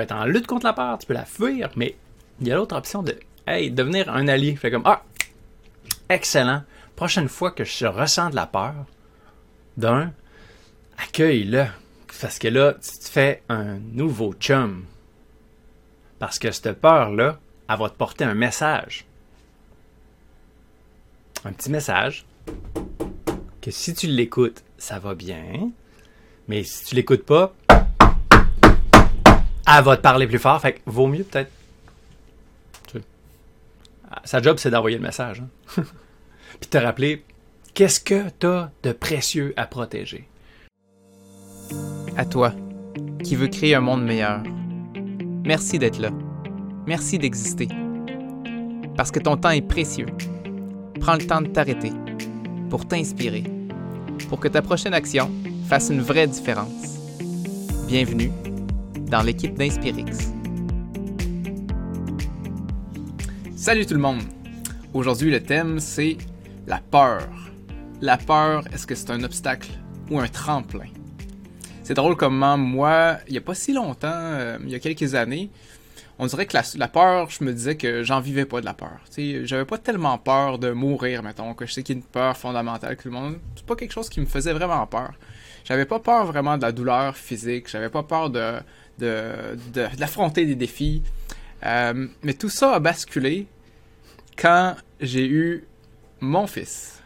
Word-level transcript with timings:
peux 0.00 0.04
être 0.04 0.18
en 0.18 0.24
lutte 0.24 0.46
contre 0.46 0.66
la 0.66 0.72
peur, 0.72 0.98
tu 0.98 1.06
peux 1.06 1.14
la 1.14 1.24
fuir, 1.24 1.70
mais 1.76 1.96
il 2.40 2.48
y 2.48 2.52
a 2.52 2.56
l'autre 2.56 2.76
option 2.76 3.02
de, 3.02 3.18
hey, 3.46 3.70
devenir 3.70 4.08
un 4.08 4.28
allié. 4.28 4.56
Fait 4.56 4.70
comme, 4.70 4.86
ah, 4.86 5.02
excellent. 6.08 6.62
Prochaine 6.96 7.28
fois 7.28 7.50
que 7.50 7.64
je 7.64 7.86
ressens 7.86 8.30
de 8.30 8.36
la 8.36 8.46
peur, 8.46 8.86
d'un, 9.76 10.12
accueille-le. 10.98 11.66
Parce 12.20 12.38
que 12.38 12.48
là, 12.48 12.74
tu 12.74 12.98
te 12.98 13.08
fais 13.08 13.42
un 13.48 13.78
nouveau 13.78 14.34
chum. 14.34 14.84
Parce 16.18 16.38
que 16.38 16.50
cette 16.50 16.72
peur-là, 16.80 17.38
elle 17.68 17.78
va 17.78 17.88
te 17.88 17.96
porter 17.96 18.24
un 18.24 18.34
message. 18.34 19.06
Un 21.44 21.52
petit 21.52 21.70
message 21.70 22.26
que 23.62 23.70
si 23.70 23.94
tu 23.94 24.06
l'écoutes, 24.06 24.62
ça 24.76 24.98
va 24.98 25.14
bien. 25.14 25.70
Mais 26.48 26.62
si 26.62 26.84
tu 26.84 26.94
l'écoutes 26.94 27.24
pas, 27.24 27.54
elle 29.78 29.84
va 29.84 29.96
te 29.96 30.02
parler 30.02 30.26
plus 30.26 30.38
fort. 30.38 30.60
Fait 30.60 30.74
que 30.74 30.80
vaut 30.86 31.06
mieux 31.06 31.24
peut-être. 31.24 31.50
Sa 34.24 34.42
job, 34.42 34.56
c'est 34.58 34.70
d'envoyer 34.70 34.96
le 34.96 35.02
message. 35.02 35.42
Hein. 35.78 35.82
Puis 36.60 36.68
te 36.68 36.78
rappeler 36.78 37.24
qu'est-ce 37.74 38.00
que 38.00 38.28
tu 38.38 38.46
as 38.46 38.70
de 38.82 38.92
précieux 38.92 39.54
à 39.56 39.66
protéger? 39.66 40.28
À 42.16 42.24
toi, 42.24 42.52
qui 43.22 43.36
veux 43.36 43.46
créer 43.46 43.74
un 43.74 43.80
monde 43.80 44.04
meilleur. 44.04 44.42
Merci 45.44 45.78
d'être 45.78 45.98
là. 45.98 46.10
Merci 46.86 47.18
d'exister. 47.18 47.68
Parce 48.96 49.10
que 49.10 49.20
ton 49.20 49.36
temps 49.36 49.50
est 49.50 49.62
précieux. 49.62 50.06
Prends 51.00 51.14
le 51.14 51.26
temps 51.26 51.40
de 51.40 51.48
t'arrêter 51.48 51.92
pour 52.68 52.86
t'inspirer, 52.86 53.44
pour 54.28 54.40
que 54.40 54.48
ta 54.48 54.60
prochaine 54.60 54.94
action 54.94 55.30
fasse 55.68 55.90
une 55.90 56.02
vraie 56.02 56.26
différence. 56.26 56.98
Bienvenue 57.86 58.30
dans 59.10 59.22
l'équipe 59.22 59.54
d'Inspirix. 59.54 60.32
Salut 63.56 63.84
tout 63.84 63.94
le 63.94 64.00
monde! 64.00 64.22
Aujourd'hui, 64.94 65.30
le 65.30 65.42
thème, 65.42 65.80
c'est 65.80 66.16
la 66.66 66.78
peur. 66.78 67.28
La 68.00 68.16
peur, 68.16 68.64
est-ce 68.72 68.86
que 68.86 68.94
c'est 68.94 69.10
un 69.10 69.22
obstacle 69.24 69.70
ou 70.10 70.20
un 70.20 70.28
tremplin? 70.28 70.86
C'est 71.82 71.94
drôle 71.94 72.16
comment 72.16 72.56
moi, 72.56 73.18
il 73.26 73.32
n'y 73.32 73.38
a 73.38 73.42
pas 73.42 73.54
si 73.54 73.72
longtemps, 73.72 74.08
euh, 74.12 74.58
il 74.62 74.70
y 74.70 74.76
a 74.76 74.78
quelques 74.78 75.14
années, 75.16 75.50
on 76.20 76.26
dirait 76.26 76.46
que 76.46 76.56
la, 76.76 76.88
peur, 76.88 77.30
je 77.30 77.42
me 77.42 77.52
disais 77.52 77.76
que 77.76 78.04
j'en 78.04 78.20
vivais 78.20 78.44
pas 78.44 78.60
de 78.60 78.66
la 78.66 78.74
peur. 78.74 79.00
J'avais 79.16 79.64
pas 79.64 79.78
tellement 79.78 80.18
peur 80.18 80.58
de 80.58 80.70
mourir, 80.70 81.22
mettons, 81.22 81.54
que 81.54 81.66
je 81.66 81.72
sais 81.72 81.82
qu'il 81.82 81.96
y 81.96 81.98
a 81.98 82.00
une 82.00 82.06
peur 82.06 82.36
fondamentale 82.36 82.96
que 82.96 83.08
le 83.08 83.14
monde. 83.14 83.38
C'est 83.56 83.64
pas 83.64 83.74
quelque 83.74 83.92
chose 83.92 84.08
qui 84.10 84.20
me 84.20 84.26
faisait 84.26 84.52
vraiment 84.52 84.86
peur. 84.86 85.14
J'avais 85.64 85.84
pas 85.84 86.00
peur 86.00 86.26
vraiment 86.26 86.56
de 86.56 86.62
la 86.62 86.72
douleur 86.72 87.16
physique, 87.16 87.68
j'avais 87.68 87.90
pas 87.90 88.02
peur 88.02 88.30
de, 88.30 88.60
d'affronter 88.98 90.46
des 90.46 90.54
défis. 90.54 91.02
Euh, 91.64 92.06
mais 92.22 92.34
tout 92.34 92.48
ça 92.48 92.74
a 92.74 92.80
basculé 92.80 93.46
quand 94.36 94.76
j'ai 95.00 95.26
eu 95.26 95.64
mon 96.20 96.46
fils. 96.46 97.02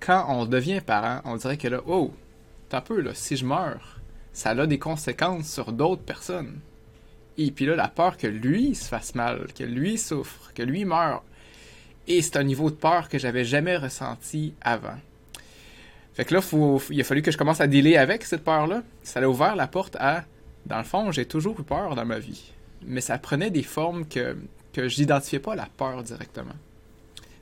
Quand 0.00 0.26
on 0.28 0.46
devient 0.46 0.80
parent, 0.80 1.20
on 1.24 1.36
dirait 1.36 1.58
que 1.58 1.68
là, 1.68 1.82
oh, 1.86 2.12
t'as 2.68 2.80
peu, 2.80 3.04
si 3.12 3.36
je 3.36 3.44
meurs, 3.44 4.00
ça 4.32 4.50
a 4.50 4.66
des 4.66 4.78
conséquences 4.78 5.52
sur 5.52 5.72
d'autres 5.72 6.02
personnes. 6.02 6.60
Et 7.36 7.50
puis 7.50 7.66
là, 7.66 7.76
la 7.76 7.88
peur 7.88 8.16
que 8.16 8.26
lui 8.26 8.74
se 8.74 8.88
fasse 8.88 9.14
mal, 9.14 9.48
que 9.56 9.64
lui 9.64 9.98
souffre, 9.98 10.52
que 10.54 10.62
lui 10.62 10.84
meure. 10.84 11.22
Et 12.06 12.22
c'est 12.22 12.36
un 12.36 12.42
niveau 12.42 12.70
de 12.70 12.76
peur 12.76 13.08
que 13.08 13.18
j'avais 13.18 13.44
jamais 13.44 13.76
ressenti 13.76 14.54
avant. 14.60 14.98
Fait 16.14 16.24
que 16.24 16.34
là, 16.34 16.40
il 16.90 17.00
a 17.00 17.04
fallu 17.04 17.22
que 17.22 17.30
je 17.30 17.38
commence 17.38 17.60
à 17.60 17.66
dealer 17.66 17.96
avec 17.96 18.24
cette 18.24 18.44
peur-là. 18.44 18.82
Ça 19.02 19.20
a 19.20 19.26
ouvert 19.26 19.56
la 19.56 19.66
porte 19.66 19.96
à 20.00 20.24
dans 20.66 20.78
le 20.78 20.84
fond, 20.84 21.10
j'ai 21.10 21.24
toujours 21.24 21.58
eu 21.60 21.62
peur 21.62 21.94
dans 21.94 22.04
ma 22.04 22.18
vie. 22.18 22.52
Mais 22.84 23.00
ça 23.00 23.18
prenait 23.18 23.50
des 23.50 23.62
formes 23.62 24.06
que, 24.06 24.36
que 24.72 24.88
je 24.88 25.00
n'identifiais 25.00 25.38
pas 25.38 25.54
la 25.54 25.66
peur 25.76 26.02
directement. 26.02 26.54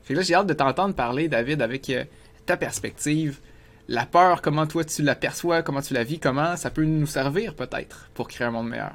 Fait 0.03 0.13
que 0.13 0.19
là, 0.19 0.23
j'ai 0.23 0.33
hâte 0.33 0.47
de 0.47 0.53
t'entendre 0.53 0.95
parler, 0.95 1.27
David, 1.27 1.61
avec 1.61 1.89
euh, 1.89 2.03
ta 2.45 2.57
perspective. 2.57 3.39
La 3.87 4.05
peur, 4.05 4.41
comment 4.41 4.67
toi 4.67 4.83
tu 4.83 5.01
l'aperçois, 5.01 5.61
comment 5.63 5.81
tu 5.81 5.93
la 5.93 6.03
vis, 6.03 6.19
comment 6.19 6.55
ça 6.55 6.69
peut 6.69 6.83
nous 6.83 7.07
servir 7.07 7.55
peut-être 7.55 8.09
pour 8.13 8.27
créer 8.27 8.47
un 8.47 8.51
monde 8.51 8.69
meilleur. 8.69 8.93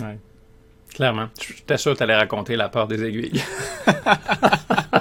Ouais. 0.00 0.18
Clairement. 0.92 1.28
J'étais 1.40 1.76
sûr 1.76 1.92
que 1.92 1.98
tu 1.98 2.02
allais 2.02 2.16
raconter 2.16 2.56
la 2.56 2.68
peur 2.68 2.86
des 2.86 3.02
aiguilles. 3.04 3.42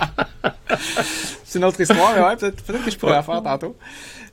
c'est 1.54 1.60
une 1.60 1.66
autre 1.66 1.80
histoire, 1.80 2.14
mais 2.16 2.22
ouais, 2.22 2.36
peut-être 2.36 2.84
que 2.84 2.90
je 2.90 2.98
pourrais 2.98 3.14
la 3.14 3.22
faire 3.22 3.44
tantôt. 3.44 3.76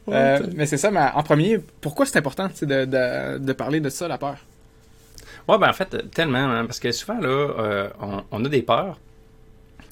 Euh, 0.08 0.41
mais 0.54 0.64
c'est 0.64 0.78
ça, 0.78 0.91
mais 0.91 1.00
en 1.14 1.22
premier, 1.22 1.58
pourquoi 1.82 2.06
c'est 2.06 2.16
important 2.16 2.48
de, 2.62 3.38
de, 3.38 3.53
parler 3.53 3.81
de 3.81 3.91
ça, 3.91 4.08
la 4.08 4.16
peur? 4.16 4.36
Ouais, 5.47 5.59
ben 5.59 5.69
en 5.69 5.72
fait, 5.75 6.10
tellement, 6.12 6.38
hein, 6.38 6.64
parce 6.64 6.80
que 6.80 6.91
souvent, 6.92 7.20
là, 7.20 7.28
euh, 7.28 7.88
on, 8.30 8.42
a 8.42 8.48
des 8.48 8.62
peurs, 8.62 8.98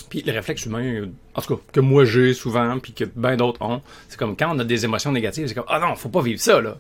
puis 0.09 0.23
le 0.23 0.33
réflexe 0.33 0.65
humain, 0.65 1.11
en 1.35 1.43
tout 1.43 1.57
cas, 1.57 1.63
que 1.71 1.81
moi 1.81 2.07
j'ai 2.07 2.33
souvent, 2.33 2.79
puis 2.79 2.95
que 2.95 3.05
bien 3.05 3.37
d'autres 3.37 3.61
ont, 3.61 3.83
c'est 4.09 4.19
comme 4.19 4.35
quand 4.35 4.57
on 4.57 4.59
a 4.59 4.65
des 4.65 4.87
émotions 4.87 5.13
négatives, 5.13 5.49
c'est 5.49 5.55
comme, 5.55 5.65
ah 5.69 5.81
non, 5.81 5.95
faut 5.97 6.09
pas 6.09 6.23
vivre 6.23 6.41
ça, 6.41 6.63
là. 6.63 6.79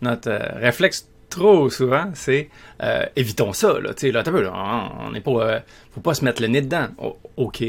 Notre 0.00 0.30
euh, 0.30 0.38
réflexe 0.54 1.08
trop 1.28 1.68
souvent, 1.68 2.10
c'est 2.14 2.48
évitons 3.16 3.52
ça, 3.52 3.78
là. 3.80 3.92
Tu 3.92 4.06
sais, 4.06 4.12
là, 4.12 4.22
on 5.06 5.10
n'est 5.10 5.20
pas. 5.20 5.62
faut 5.92 6.00
pas 6.00 6.14
se 6.14 6.24
mettre 6.24 6.40
le 6.40 6.48
nez 6.48 6.62
dedans. 6.62 6.88
OK. 7.36 7.62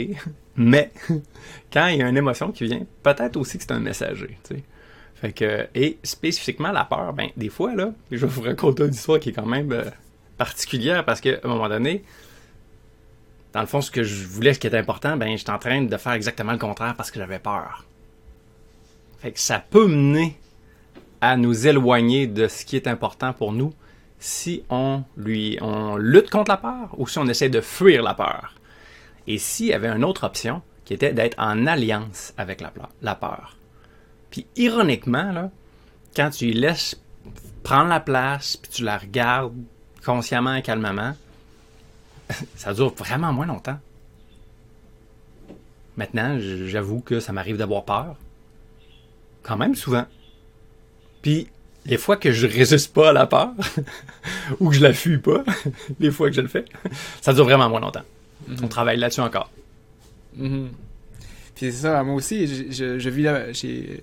Mais, 0.55 0.91
quand 1.73 1.87
il 1.87 1.99
y 1.99 2.01
a 2.01 2.07
une 2.07 2.17
émotion 2.17 2.51
qui 2.51 2.65
vient, 2.65 2.81
peut-être 3.03 3.37
aussi 3.37 3.57
que 3.57 3.63
c'est 3.63 3.73
un 3.73 3.79
messager. 3.79 4.37
Fait 5.15 5.31
que, 5.31 5.67
et 5.75 5.97
spécifiquement 6.03 6.71
la 6.71 6.85
peur, 6.85 7.13
ben, 7.13 7.29
des 7.35 7.49
fois, 7.49 7.75
là, 7.75 7.91
je 8.11 8.17
vais 8.17 8.27
vous 8.27 8.41
raconter 8.41 8.83
une 8.83 8.93
histoire 8.93 9.19
qui 9.19 9.29
est 9.29 9.33
quand 9.33 9.45
même 9.45 9.71
euh, 9.71 9.85
particulière 10.37 11.05
parce 11.05 11.21
qu'à 11.21 11.37
un 11.43 11.47
moment 11.47 11.69
donné, 11.69 12.03
dans 13.53 13.61
le 13.61 13.67
fond, 13.67 13.81
ce 13.81 13.91
que 13.91 14.03
je 14.03 14.25
voulais, 14.27 14.53
ce 14.53 14.59
qui 14.59 14.67
était 14.67 14.77
important, 14.77 15.15
ben, 15.15 15.37
j'étais 15.37 15.51
en 15.51 15.59
train 15.59 15.81
de 15.81 15.97
faire 15.97 16.13
exactement 16.13 16.51
le 16.51 16.57
contraire 16.57 16.95
parce 16.95 17.11
que 17.11 17.19
j'avais 17.19 17.39
peur. 17.39 17.85
Fait 19.19 19.31
que 19.31 19.39
ça 19.39 19.59
peut 19.59 19.87
mener 19.87 20.37
à 21.21 21.37
nous 21.37 21.65
éloigner 21.65 22.27
de 22.27 22.47
ce 22.47 22.65
qui 22.65 22.75
est 22.75 22.87
important 22.87 23.33
pour 23.33 23.53
nous 23.53 23.73
si 24.19 24.63
on 24.69 25.03
lui 25.17 25.57
on 25.61 25.97
lutte 25.97 26.29
contre 26.29 26.51
la 26.51 26.57
peur 26.57 26.95
ou 26.97 27.07
si 27.07 27.17
on 27.17 27.27
essaie 27.27 27.49
de 27.49 27.61
fuir 27.61 28.03
la 28.03 28.13
peur. 28.13 28.53
Et 29.27 29.37
s'il 29.37 29.67
y 29.67 29.73
avait 29.73 29.87
une 29.87 30.03
autre 30.03 30.25
option 30.25 30.61
qui 30.85 30.93
était 30.93 31.13
d'être 31.13 31.37
en 31.39 31.65
alliance 31.65 32.33
avec 32.37 32.61
la, 32.61 33.15
peur. 33.15 33.57
Puis 34.29 34.45
ironiquement, 34.55 35.31
là, 35.31 35.49
quand 36.15 36.29
tu 36.29 36.51
laisses 36.51 36.99
prendre 37.63 37.89
la 37.89 37.99
place, 37.99 38.55
puis 38.57 38.71
tu 38.71 38.83
la 38.83 38.97
regardes 38.97 39.55
consciemment 40.05 40.53
et 40.53 40.61
calmement, 40.61 41.15
ça 42.55 42.73
dure 42.73 42.93
vraiment 42.93 43.33
moins 43.33 43.47
longtemps. 43.47 43.79
Maintenant, 45.97 46.37
j'avoue 46.39 46.99
que 46.99 47.19
ça 47.19 47.33
m'arrive 47.33 47.57
d'avoir 47.57 47.85
peur. 47.85 48.15
Quand 49.43 49.57
même 49.57 49.75
souvent. 49.75 50.05
Puis, 51.21 51.47
les 51.85 51.97
fois 51.97 52.17
que 52.17 52.31
je 52.31 52.45
résiste 52.45 52.93
pas 52.93 53.09
à 53.09 53.13
la 53.13 53.25
peur, 53.25 53.51
ou 54.59 54.69
que 54.69 54.75
je 54.75 54.81
la 54.81 54.93
fuis 54.93 55.17
pas, 55.17 55.43
les 55.99 56.11
fois 56.11 56.29
que 56.29 56.35
je 56.35 56.41
le 56.41 56.47
fais, 56.47 56.65
ça 57.21 57.33
dure 57.33 57.45
vraiment 57.45 57.69
moins 57.69 57.79
longtemps. 57.79 58.03
On 58.61 58.67
travaille 58.67 58.97
là-dessus 58.97 59.21
encore. 59.21 59.49
Mm-hmm. 60.37 60.67
Puis 61.55 61.71
c'est 61.71 61.71
ça, 61.71 62.03
moi 62.03 62.15
aussi, 62.15 62.47
je, 62.71 62.99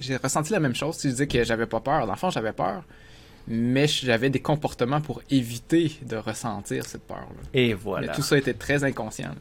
j'ai 0.00 0.16
ressenti 0.16 0.52
la 0.52 0.60
même 0.60 0.74
chose. 0.74 0.96
Tu 0.96 1.08
disais 1.08 1.26
que 1.26 1.44
j'avais 1.44 1.66
pas 1.66 1.80
peur. 1.80 2.18
Fond, 2.18 2.30
j'avais 2.30 2.52
peur, 2.52 2.82
mais 3.46 3.86
j'avais 3.86 4.30
des 4.30 4.40
comportements 4.40 5.02
pour 5.02 5.22
éviter 5.30 5.92
de 6.02 6.16
ressentir 6.16 6.86
cette 6.86 7.02
peur-là. 7.02 7.42
Et 7.52 7.74
voilà. 7.74 8.06
Mais 8.06 8.12
tout 8.14 8.22
ça 8.22 8.38
était 8.38 8.54
très 8.54 8.84
inconscient. 8.84 9.34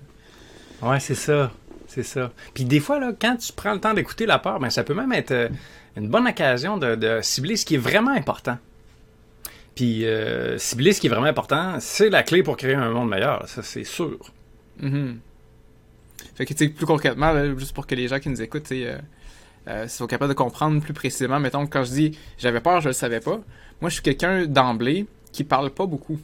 Ouais, 0.82 1.00
c'est 1.00 1.16
ça. 1.16 1.52
C'est 1.88 2.04
ça. 2.04 2.32
Puis 2.54 2.66
des 2.66 2.80
fois, 2.80 3.00
là, 3.00 3.12
quand 3.20 3.36
tu 3.38 3.52
prends 3.54 3.74
le 3.74 3.80
temps 3.80 3.94
d'écouter 3.94 4.26
la 4.26 4.40
peur, 4.40 4.60
ben, 4.60 4.70
ça 4.70 4.84
peut 4.84 4.94
même 4.94 5.12
être 5.12 5.32
euh, 5.32 5.50
une 5.98 6.08
bonne 6.08 6.28
occasion 6.28 6.78
de, 6.78 7.20
cibler 7.22 7.58
ce 7.58 7.66
qui 7.66 7.76
est 7.76 7.80
vraiment 7.80 8.12
important. 8.12 8.58
Puis 9.76 10.06
euh, 10.06 10.58
cibler 10.58 10.94
ce 10.94 11.02
qui 11.02 11.08
est 11.08 11.10
vraiment 11.10 11.28
important, 11.28 11.78
c'est 11.80 12.10
la 12.10 12.24
clé 12.24 12.44
pour 12.44 12.58
créer 12.58 12.76
un 12.76 12.92
monde 12.92 13.10
meilleur. 13.10 13.48
Ça, 13.48 13.62
c'est 13.62 13.84
sûr. 13.84 14.18
Mm 14.82 15.20
fait 16.36 16.46
que, 16.46 16.68
plus 16.68 16.86
concrètement, 16.86 17.34
juste 17.58 17.74
pour 17.74 17.88
que 17.88 17.96
les 17.96 18.08
gens 18.08 18.20
qui 18.20 18.30
nous 18.30 18.42
écoutent, 18.42 18.72
euh, 18.72 18.98
euh, 19.68 19.88
soient 19.88 20.08
capables 20.08 20.34
de 20.34 20.38
comprendre 20.38 20.82
plus 20.82 20.94
précisément, 20.94 21.40
mettons, 21.40 21.68
quand 21.68 21.84
je 21.84 21.92
dis 21.92 22.18
j'avais 22.38 22.62
peur, 22.62 22.82
je 22.82 22.90
le 22.90 22.94
savais 22.94 23.20
pas, 23.20 23.40
moi, 23.82 23.90
je 23.90 23.96
suis 23.96 24.04
quelqu'un 24.04 24.46
d'emblée 24.46 25.06
qui 25.32 25.44
parle 25.44 25.72
pas 25.72 25.86
beaucoup. 25.86 26.20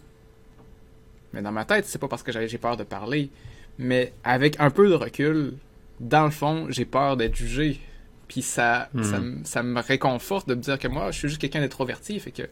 Mais 1.34 1.42
dans 1.42 1.52
ma 1.52 1.66
tête, 1.66 1.86
c'est 1.86 2.00
pas 2.00 2.08
parce 2.08 2.24
que 2.24 2.32
j'ai 2.48 2.58
peur 2.58 2.78
de 2.78 2.84
parler, 2.84 3.30
mais 3.78 4.14
avec 4.24 4.60
un 4.60 4.70
peu 4.70 4.90
de 4.90 4.94
recul, 4.94 5.54
dans 6.00 6.26
le 6.26 6.32
fond, 6.32 6.68
j'ai 6.70 6.86
peur 6.86 7.18
d'être 7.18 7.36
jugé. 7.36 7.80
Puis 8.28 8.42
ça, 8.42 8.90
hmm. 8.94 9.44
ça, 9.44 9.64
me 9.64 9.82
réconforte 9.82 10.50
de 10.50 10.56
me 10.56 10.62
dire 10.62 10.78
que 10.78 10.88
moi, 10.88 11.12
je 11.12 11.20
suis 11.20 11.30
juste 11.30 11.40
quelqu'un 11.40 11.62
d'introverti, 11.62 12.20
fait 12.20 12.32
que 12.32 12.44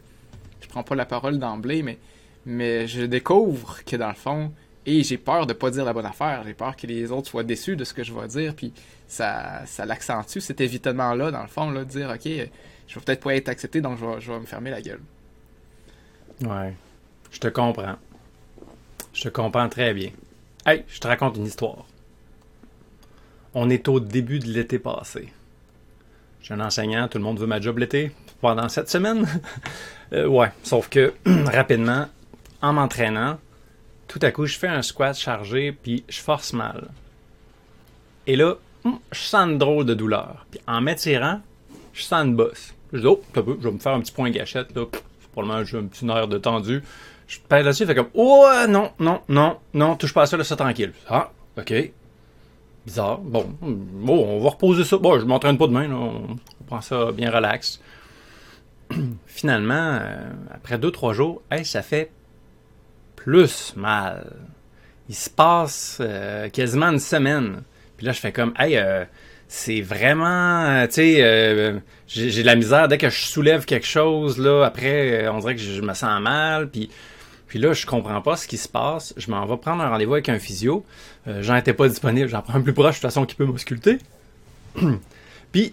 je 0.60 0.68
prends 0.68 0.82
pas 0.82 0.94
la 0.94 1.04
parole 1.04 1.38
d'emblée, 1.38 1.82
mais, 1.82 1.98
mais 2.46 2.86
je 2.86 3.02
découvre 3.02 3.84
que 3.84 3.96
dans 3.96 4.08
le 4.08 4.14
fond, 4.14 4.52
et 4.86 5.02
j'ai 5.02 5.18
peur 5.18 5.46
de 5.46 5.52
pas 5.52 5.70
dire 5.70 5.84
la 5.84 5.92
bonne 5.92 6.06
affaire. 6.06 6.42
J'ai 6.46 6.54
peur 6.54 6.76
que 6.76 6.86
les 6.86 7.10
autres 7.10 7.28
soient 7.28 7.42
déçus 7.42 7.74
de 7.74 7.84
ce 7.84 7.92
que 7.92 8.04
je 8.04 8.14
vais 8.14 8.28
dire. 8.28 8.54
Puis 8.54 8.72
ça, 9.08 9.66
ça 9.66 9.84
l'accentue, 9.84 10.38
cet 10.38 10.60
évitement-là, 10.60 11.32
dans 11.32 11.42
le 11.42 11.48
fond, 11.48 11.70
là, 11.70 11.84
de 11.84 11.90
dire 11.90 12.08
OK, 12.08 12.24
je 12.24 12.94
vais 12.94 13.00
peut-être 13.04 13.20
pas 13.20 13.34
être 13.34 13.48
accepté, 13.48 13.80
donc 13.80 13.98
je 13.98 14.30
vais, 14.30 14.38
me 14.38 14.46
fermer 14.46 14.70
la 14.70 14.80
gueule. 14.80 15.00
Ouais. 16.42 16.74
Je 17.32 17.40
te 17.40 17.48
comprends. 17.48 17.96
Je 19.12 19.28
comprends 19.28 19.68
très 19.68 19.92
bien. 19.92 20.10
Hey, 20.64 20.84
je 20.86 21.00
te 21.00 21.08
raconte 21.08 21.36
une 21.36 21.46
histoire. 21.46 21.84
On 23.54 23.68
est 23.70 23.88
au 23.88 23.98
début 23.98 24.38
de 24.38 24.46
l'été 24.46 24.78
passé. 24.78 25.32
Je 26.40 26.46
suis 26.46 26.54
un 26.54 26.60
enseignant, 26.60 27.08
tout 27.08 27.18
le 27.18 27.24
monde 27.24 27.40
veut 27.40 27.46
ma 27.46 27.60
job 27.60 27.78
l'été 27.78 28.12
pendant 28.40 28.68
cette 28.68 28.88
semaine. 28.88 29.26
Euh, 30.12 30.28
ouais, 30.28 30.52
sauf 30.62 30.88
que 30.88 31.14
rapidement, 31.26 32.06
en 32.62 32.72
m'entraînant, 32.72 33.40
tout 34.08 34.18
à 34.22 34.30
coup, 34.30 34.46
je 34.46 34.58
fais 34.58 34.68
un 34.68 34.82
squat 34.82 35.16
chargé, 35.16 35.72
puis 35.72 36.04
je 36.08 36.20
force 36.20 36.52
mal. 36.52 36.88
Et 38.26 38.36
là, 38.36 38.54
hum, 38.84 38.98
je 39.12 39.20
sens 39.20 39.48
une 39.48 39.58
drôle 39.58 39.84
de 39.84 39.94
douleur. 39.94 40.46
Puis 40.50 40.60
en 40.66 40.80
m'étirant, 40.80 41.40
je 41.92 42.02
sens 42.02 42.24
une 42.24 42.36
bosse. 42.36 42.74
Je 42.92 43.00
dis, 43.00 43.06
oh, 43.06 43.20
je 43.34 43.40
vais 43.40 43.72
me 43.72 43.78
faire 43.78 43.92
un 43.92 44.00
petit 44.00 44.12
point 44.12 44.30
gâchette, 44.30 44.74
là. 44.74 44.84
Probablement, 45.32 45.64
j'ai 45.64 45.78
un 45.78 45.84
petit 45.84 46.04
nerf 46.04 46.28
de 46.28 46.38
tendu. 46.38 46.82
Je 47.26 47.38
pèse 47.40 47.64
là-dessus, 47.64 47.86
fait 47.86 47.94
comme, 47.94 48.08
oh, 48.14 48.46
non, 48.68 48.92
non, 48.98 49.20
non, 49.28 49.58
non, 49.74 49.96
touche 49.96 50.14
pas 50.14 50.22
à 50.22 50.26
ça, 50.26 50.36
laisse 50.36 50.46
ça 50.46 50.56
tranquille. 50.56 50.92
Ah, 51.08 51.30
ok. 51.58 51.92
Bizarre. 52.86 53.18
Bon, 53.18 53.44
bon, 53.60 54.24
on 54.36 54.40
va 54.40 54.50
reposer 54.50 54.84
ça. 54.84 54.96
Bon, 54.96 55.18
je 55.18 55.24
m'entraîne 55.24 55.58
pas 55.58 55.66
demain, 55.66 55.88
là. 55.88 55.96
On 55.96 56.36
prend 56.66 56.80
ça 56.80 57.10
bien 57.12 57.30
relax. 57.30 57.80
Finalement, 59.26 59.98
euh, 60.00 60.30
après 60.54 60.78
deux, 60.78 60.92
trois 60.92 61.12
jours, 61.12 61.42
hey, 61.50 61.64
ça 61.64 61.82
fait 61.82 62.12
plus 63.26 63.74
mal. 63.74 64.36
Il 65.08 65.16
se 65.16 65.28
passe 65.28 65.98
euh, 66.00 66.48
quasiment 66.48 66.86
une 66.86 67.00
semaine. 67.00 67.62
Puis 67.96 68.06
là, 68.06 68.12
je 68.12 68.20
fais 68.20 68.30
comme, 68.30 68.54
hey, 68.56 68.76
euh, 68.76 69.04
c'est 69.48 69.80
vraiment, 69.80 70.86
tu 70.86 70.92
sais, 70.92 71.82
j'ai 72.06 72.42
de 72.42 72.46
la 72.46 72.54
misère 72.54 72.86
dès 72.86 72.98
que 72.98 73.10
je 73.10 73.26
soulève 73.26 73.64
quelque 73.64 73.86
chose, 73.86 74.38
là, 74.38 74.64
après, 74.64 75.26
on 75.28 75.40
dirait 75.40 75.56
que 75.56 75.60
je, 75.60 75.80
me 75.80 75.92
sens 75.92 76.20
mal, 76.20 76.70
puis... 76.70 76.88
Puis 77.48 77.60
là, 77.60 77.72
je 77.72 77.86
comprends 77.86 78.20
pas 78.20 78.36
ce 78.36 78.48
qui 78.48 78.56
se 78.56 78.68
passe. 78.68 79.14
Je 79.16 79.30
m'en 79.30 79.46
vais 79.46 79.56
prendre 79.56 79.80
un 79.80 79.88
rendez-vous 79.88 80.14
avec 80.14 80.28
un 80.28 80.40
physio. 80.40 80.84
J'en 81.26 81.54
étais 81.54 81.72
pas 81.72 81.88
disponible. 81.88 82.28
J'en 82.28 82.42
prends 82.42 82.54
un 82.54 82.60
plus 82.60 82.72
proche, 82.72 82.96
de 82.96 83.00
toute 83.00 83.02
façon, 83.02 83.24
qui 83.24 83.36
peut 83.36 83.44
m'ausculter. 83.44 83.98
puis, 85.52 85.72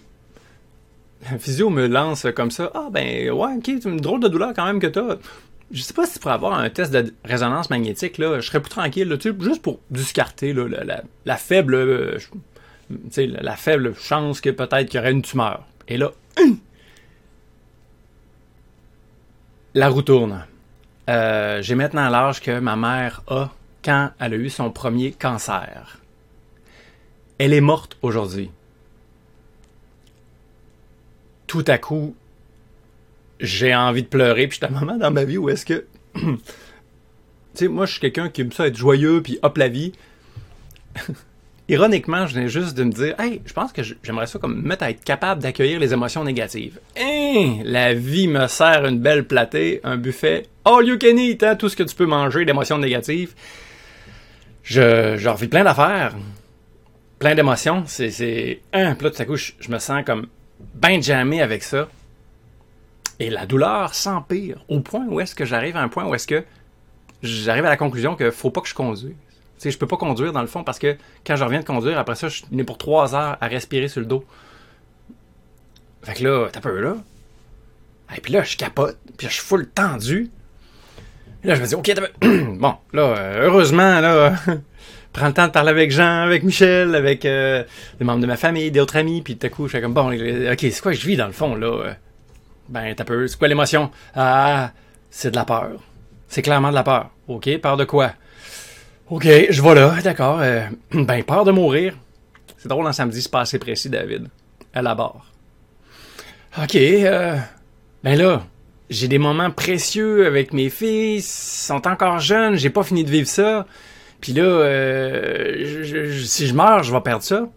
un 1.30 1.38
physio 1.38 1.70
me 1.70 1.88
lance 1.88 2.26
comme 2.36 2.52
ça. 2.52 2.70
Ah, 2.74 2.88
ben, 2.92 3.28
ouais, 3.30 3.54
ok, 3.56 3.64
c'est 3.64 3.84
une 3.86 4.00
drôle 4.00 4.20
de 4.20 4.28
douleur 4.28 4.52
quand 4.54 4.66
même 4.66 4.78
que 4.78 4.86
t'as. 4.86 5.16
Je 5.70 5.82
sais 5.82 5.94
pas 5.94 6.06
si 6.06 6.14
tu 6.14 6.18
pourrais 6.20 6.34
avoir 6.34 6.58
un 6.58 6.68
test 6.70 6.92
de 6.92 7.12
résonance 7.24 7.70
magnétique. 7.70 8.14
Je 8.18 8.40
serais 8.40 8.60
plus 8.60 8.70
tranquille, 8.70 9.08
là, 9.08 9.16
juste 9.20 9.62
pour 9.62 9.80
discarter, 9.90 10.54
la, 11.24 11.36
faible, 11.36 11.74
euh, 11.74 12.18
la 13.18 13.56
faible 13.56 13.94
chance 13.96 14.40
que 14.40 14.50
peut-être 14.50 14.88
qu'il 14.88 14.98
y 14.98 15.00
aurait 15.00 15.12
une 15.12 15.22
tumeur. 15.22 15.64
Et 15.88 15.96
là, 15.96 16.12
la 19.74 19.88
roue 19.88 20.02
tourne. 20.02 20.46
Euh, 21.10 21.60
j'ai 21.60 21.74
maintenant 21.74 22.08
l'âge 22.08 22.40
que 22.40 22.60
ma 22.60 22.76
mère 22.76 23.22
a 23.26 23.50
quand 23.84 24.10
elle 24.18 24.34
a 24.34 24.36
eu 24.36 24.50
son 24.50 24.70
premier 24.70 25.12
cancer. 25.12 25.98
Elle 27.38 27.52
est 27.52 27.60
morte 27.60 27.96
aujourd'hui 28.00 28.50
tout 31.54 31.64
à 31.68 31.78
coup, 31.78 32.16
j'ai 33.44 33.74
envie 33.74 34.02
de 34.02 34.08
pleurer. 34.08 34.46
Puis 34.46 34.58
j'étais 34.60 34.72
un 34.72 34.78
moment 34.78 34.96
dans 34.96 35.10
ma 35.10 35.24
vie 35.24 35.38
où 35.38 35.48
est-ce 35.48 35.64
que. 35.64 35.84
tu 36.14 36.38
sais, 37.54 37.68
moi, 37.68 37.86
je 37.86 37.92
suis 37.92 38.00
quelqu'un 38.00 38.28
qui 38.28 38.42
aime 38.42 38.52
ça 38.52 38.66
être 38.66 38.76
joyeux, 38.76 39.22
puis 39.22 39.38
hop 39.42 39.56
la 39.58 39.68
vie. 39.68 39.92
Ironiquement, 41.68 42.26
je 42.26 42.38
viens 42.38 42.46
juste 42.46 42.76
de 42.76 42.84
me 42.84 42.92
dire, 42.92 43.18
hey, 43.18 43.40
je 43.46 43.52
pense 43.54 43.72
que 43.72 43.80
j'aimerais 44.02 44.26
ça 44.26 44.38
comme 44.38 44.56
me 44.56 44.68
mettre 44.68 44.84
à 44.84 44.90
être 44.90 45.02
capable 45.02 45.42
d'accueillir 45.42 45.80
les 45.80 45.94
émotions 45.94 46.22
négatives. 46.22 46.78
Hein, 46.98 47.60
la 47.64 47.94
vie 47.94 48.28
me 48.28 48.46
sert 48.48 48.84
une 48.84 48.98
belle 48.98 49.24
platée, 49.24 49.80
un 49.82 49.96
buffet, 49.96 50.42
all 50.66 50.84
you 50.86 50.98
can 50.98 51.16
eat, 51.16 51.42
hein, 51.42 51.56
tout 51.56 51.70
ce 51.70 51.76
que 51.76 51.82
tu 51.82 51.96
peux 51.96 52.04
manger 52.04 52.44
d'émotions 52.44 52.76
négatives. 52.76 53.34
Je, 54.62 55.16
je 55.16 55.28
revis 55.28 55.48
plein 55.48 55.64
d'affaires, 55.64 56.14
plein 57.18 57.34
d'émotions. 57.34 57.84
C'est, 57.86 58.10
c'est, 58.10 58.60
un, 58.74 58.94
puis 58.94 59.06
là, 59.06 59.10
tout 59.10 59.36
je 59.36 59.70
me 59.70 59.78
sens 59.78 60.04
comme 60.04 60.26
ben 60.74 61.02
jamais 61.02 61.40
avec 61.40 61.62
ça. 61.62 61.88
Et 63.20 63.30
la 63.30 63.46
douleur 63.46 63.94
s'empire 63.94 64.64
au 64.68 64.80
point 64.80 65.06
où 65.06 65.20
est-ce 65.20 65.34
que 65.34 65.44
j'arrive 65.44 65.76
à 65.76 65.82
un 65.82 65.88
point 65.88 66.04
où 66.04 66.14
est-ce 66.14 66.26
que 66.26 66.44
j'arrive 67.22 67.64
à 67.64 67.68
la 67.68 67.76
conclusion 67.76 68.16
que 68.16 68.30
faut 68.30 68.50
pas 68.50 68.60
que 68.60 68.68
je 68.68 68.74
conduise. 68.74 69.14
Sais, 69.58 69.70
je 69.70 69.78
peux 69.78 69.86
pas 69.86 69.96
conduire 69.96 70.32
dans 70.32 70.40
le 70.40 70.46
fond 70.46 70.64
parce 70.64 70.78
que 70.78 70.96
quand 71.24 71.36
je 71.36 71.44
reviens 71.44 71.60
de 71.60 71.64
conduire, 71.64 71.98
après 71.98 72.16
ça, 72.16 72.28
je 72.28 72.42
suis 72.44 72.64
pour 72.64 72.76
trois 72.76 73.14
heures 73.14 73.38
à 73.40 73.46
respirer 73.46 73.88
sur 73.88 74.00
le 74.00 74.06
dos. 74.06 74.24
Fait 76.02 76.14
que 76.14 76.24
là, 76.24 76.48
t'as 76.52 76.60
peur 76.60 76.74
là. 76.74 76.96
Et 78.16 78.20
puis 78.20 78.32
là, 78.32 78.42
je 78.42 78.56
capote, 78.56 78.98
puis 79.16 79.28
je 79.28 79.32
suis 79.32 79.42
full 79.42 79.68
tendu. 79.68 80.30
Et 81.42 81.48
là, 81.48 81.54
je 81.54 81.62
me 81.62 81.66
dis, 81.66 81.74
OK, 81.74 81.92
bon, 82.58 82.74
là, 82.92 83.02
euh, 83.02 83.46
heureusement, 83.46 84.00
là, 84.00 84.34
prends 85.12 85.28
le 85.28 85.32
temps 85.32 85.46
de 85.46 85.52
parler 85.52 85.70
avec 85.70 85.90
Jean, 85.90 86.22
avec 86.22 86.42
Michel, 86.42 86.94
avec 86.94 87.24
euh, 87.24 87.64
des 87.98 88.04
membres 88.04 88.20
de 88.20 88.26
ma 88.26 88.36
famille, 88.36 88.70
d'autres 88.70 88.96
amis, 88.96 89.22
puis 89.22 89.36
tout 89.36 89.46
à 89.46 89.50
coup, 89.50 89.66
je 89.66 89.76
suis 89.76 89.80
comme, 89.80 89.94
bon, 89.94 90.12
ok, 90.12 90.58
c'est 90.60 90.80
quoi 90.80 90.92
que 90.92 90.98
je 90.98 91.06
vis 91.06 91.16
dans 91.16 91.26
le 91.26 91.32
fond, 91.32 91.54
là? 91.54 91.96
Ben, 92.68 92.94
t'as 92.94 93.04
peur. 93.04 93.28
C'est 93.28 93.38
quoi 93.38 93.48
l'émotion? 93.48 93.90
Ah, 94.14 94.72
c'est 95.10 95.30
de 95.30 95.36
la 95.36 95.44
peur. 95.44 95.82
C'est 96.28 96.42
clairement 96.42 96.70
de 96.70 96.74
la 96.74 96.82
peur. 96.82 97.10
OK, 97.28 97.58
peur 97.58 97.76
de 97.76 97.84
quoi? 97.84 98.12
OK, 99.10 99.26
je 99.50 99.62
vois 99.62 99.74
là, 99.74 99.94
d'accord. 100.02 100.40
Euh, 100.40 100.66
ben, 100.92 101.22
peur 101.22 101.44
de 101.44 101.52
mourir. 101.52 101.94
C'est 102.58 102.68
drôle, 102.68 102.86
un 102.86 102.92
samedi, 102.92 103.20
c'est 103.20 103.30
pas 103.30 103.40
assez 103.40 103.58
précis, 103.58 103.90
David. 103.90 104.28
À 104.72 104.82
la 104.82 104.94
barre. 104.94 105.26
OK, 106.62 106.76
euh, 106.76 107.36
ben 108.02 108.16
là, 108.16 108.42
j'ai 108.88 109.08
des 109.08 109.18
moments 109.18 109.50
précieux 109.50 110.26
avec 110.26 110.52
mes 110.52 110.70
filles, 110.70 111.20
sont 111.20 111.86
encore 111.86 112.20
jeunes, 112.20 112.56
j'ai 112.56 112.70
pas 112.70 112.82
fini 112.82 113.04
de 113.04 113.10
vivre 113.10 113.28
ça. 113.28 113.66
Puis 114.20 114.32
là, 114.32 114.42
euh, 114.42 116.24
si 116.24 116.46
je 116.46 116.54
meurs, 116.54 116.82
je 116.82 116.92
vais 116.92 117.00
perdre 117.00 117.24
ça. 117.24 117.48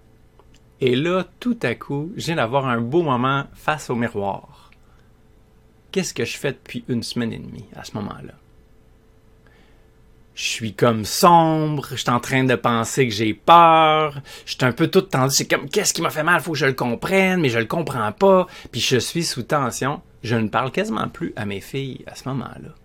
Et 0.81 0.95
là, 0.95 1.25
tout 1.39 1.57
à 1.63 1.75
coup, 1.75 2.11
je 2.17 2.25
viens 2.25 2.35
d'avoir 2.35 2.67
un 2.67 2.81
beau 2.81 3.03
moment 3.03 3.45
face 3.53 3.89
au 3.89 3.95
miroir. 3.95 4.56
Qu'est-ce 5.91 6.13
que 6.13 6.25
je 6.25 6.37
fais 6.37 6.51
depuis 6.51 6.83
une 6.87 7.03
semaine 7.03 7.33
et 7.33 7.37
demie 7.37 7.65
à 7.75 7.83
ce 7.83 7.93
moment-là? 7.95 8.33
Je 10.35 10.43
suis 10.43 10.73
comme 10.73 11.03
sombre, 11.03 11.87
je 11.91 11.95
suis 11.95 12.09
en 12.11 12.19
train 12.19 12.43
de 12.43 12.53
penser 12.53 13.07
que 13.07 13.13
j'ai 13.13 13.33
peur, 13.33 14.21
je 14.45 14.53
suis 14.53 14.65
un 14.65 14.71
peu 14.71 14.87
tout 14.87 15.01
tendu, 15.01 15.33
c'est 15.33 15.47
comme 15.47 15.67
qu'est-ce 15.67 15.95
qui 15.95 16.03
m'a 16.03 16.11
fait 16.11 16.21
mal, 16.21 16.41
faut 16.41 16.51
que 16.51 16.59
je 16.59 16.67
le 16.67 16.73
comprenne, 16.73 17.41
mais 17.41 17.49
je 17.49 17.57
le 17.57 17.65
comprends 17.65 18.11
pas, 18.11 18.45
puis 18.71 18.79
je 18.79 18.97
suis 18.97 19.23
sous 19.23 19.43
tension. 19.43 20.01
Je 20.23 20.35
ne 20.35 20.47
parle 20.47 20.71
quasiment 20.71 21.07
plus 21.07 21.33
à 21.35 21.45
mes 21.45 21.61
filles 21.61 22.03
à 22.05 22.13
ce 22.13 22.27
moment-là 22.29 22.75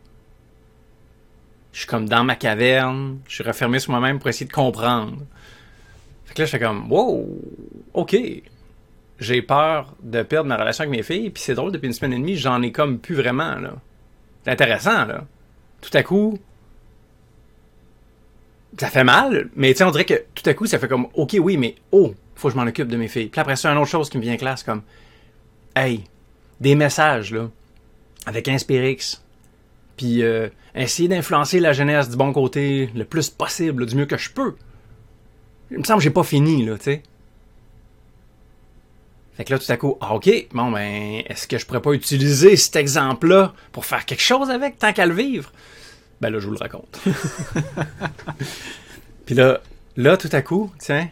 je 1.72 1.78
suis 1.78 1.86
comme 1.86 2.08
dans 2.08 2.22
ma 2.22 2.36
caverne, 2.36 3.18
je 3.26 3.34
suis 3.36 3.44
refermé 3.44 3.78
sur 3.78 3.90
moi-même 3.90 4.18
pour 4.18 4.28
essayer 4.28 4.46
de 4.46 4.52
comprendre. 4.52 5.16
Fait 6.26 6.34
que 6.34 6.42
là, 6.42 6.46
je 6.46 6.50
fais 6.50 6.60
comme, 6.60 6.90
wow, 6.90 7.26
ok. 7.94 8.16
J'ai 9.18 9.42
peur 9.42 9.94
de 10.02 10.22
perdre 10.22 10.48
ma 10.48 10.56
relation 10.56 10.82
avec 10.82 10.96
mes 10.96 11.02
filles, 11.02 11.30
puis 11.30 11.42
c'est 11.42 11.54
drôle, 11.54 11.72
depuis 11.72 11.86
une 11.86 11.92
semaine 11.92 12.14
et 12.14 12.18
demie, 12.18 12.36
j'en 12.36 12.60
ai 12.62 12.72
comme 12.72 12.98
plus 12.98 13.14
vraiment, 13.14 13.56
là. 13.56 13.74
C'est 14.44 14.50
intéressant, 14.50 15.04
là. 15.04 15.24
Tout 15.80 15.90
à 15.96 16.02
coup, 16.02 16.38
ça 18.78 18.88
fait 18.88 19.04
mal, 19.04 19.50
mais 19.54 19.74
tu 19.74 19.82
on 19.84 19.90
dirait 19.90 20.04
que 20.04 20.24
tout 20.34 20.48
à 20.48 20.54
coup, 20.54 20.66
ça 20.66 20.78
fait 20.78 20.88
comme, 20.88 21.08
ok, 21.14 21.36
oui, 21.40 21.56
mais 21.56 21.76
oh, 21.92 22.14
faut 22.34 22.48
que 22.48 22.54
je 22.54 22.58
m'en 22.58 22.66
occupe 22.66 22.88
de 22.88 22.96
mes 22.96 23.08
filles. 23.08 23.28
Puis 23.28 23.40
après 23.40 23.56
ça, 23.56 23.70
une 23.70 23.78
autre 23.78 23.90
chose 23.90 24.08
qui 24.08 24.18
me 24.18 24.22
vient 24.22 24.36
classe, 24.36 24.62
comme, 24.62 24.82
hey, 25.76 26.04
des 26.60 26.74
messages, 26.74 27.32
là, 27.32 27.50
avec 28.26 28.48
Inspirix, 28.48 29.20
puis 29.96 30.22
euh, 30.22 30.48
essayer 30.74 31.08
d'influencer 31.08 31.60
la 31.60 31.72
jeunesse 31.72 32.08
du 32.08 32.16
bon 32.16 32.32
côté 32.32 32.90
le 32.94 33.04
plus 33.04 33.30
possible, 33.30 33.86
du 33.86 33.94
mieux 33.94 34.06
que 34.06 34.16
je 34.16 34.30
peux. 34.30 34.54
Il 35.70 35.78
me 35.78 35.84
semble 35.84 35.98
que 35.98 36.04
j'ai 36.04 36.10
pas 36.10 36.24
fini, 36.24 36.64
là, 36.64 36.76
tu 36.76 36.84
sais. 36.84 37.02
Fait 39.42 39.46
que 39.46 39.54
là, 39.54 39.58
tout 39.58 39.72
à 39.72 39.76
coup, 39.76 39.98
ah, 40.00 40.14
ok, 40.14 40.30
bon, 40.52 40.70
ben, 40.70 41.24
est-ce 41.26 41.48
que 41.48 41.58
je 41.58 41.66
pourrais 41.66 41.82
pas 41.82 41.94
utiliser 41.94 42.54
cet 42.54 42.76
exemple-là 42.76 43.52
pour 43.72 43.84
faire 43.84 44.06
quelque 44.06 44.22
chose 44.22 44.50
avec 44.50 44.78
tant 44.78 44.92
qu'à 44.92 45.04
le 45.04 45.14
vivre? 45.14 45.50
Ben 46.20 46.30
là, 46.30 46.38
je 46.38 46.46
vous 46.46 46.52
le 46.52 46.58
raconte. 46.58 47.00
Puis 49.26 49.34
là, 49.34 49.60
là, 49.96 50.16
tout 50.16 50.28
à 50.30 50.42
coup, 50.42 50.72
tiens, 50.78 51.08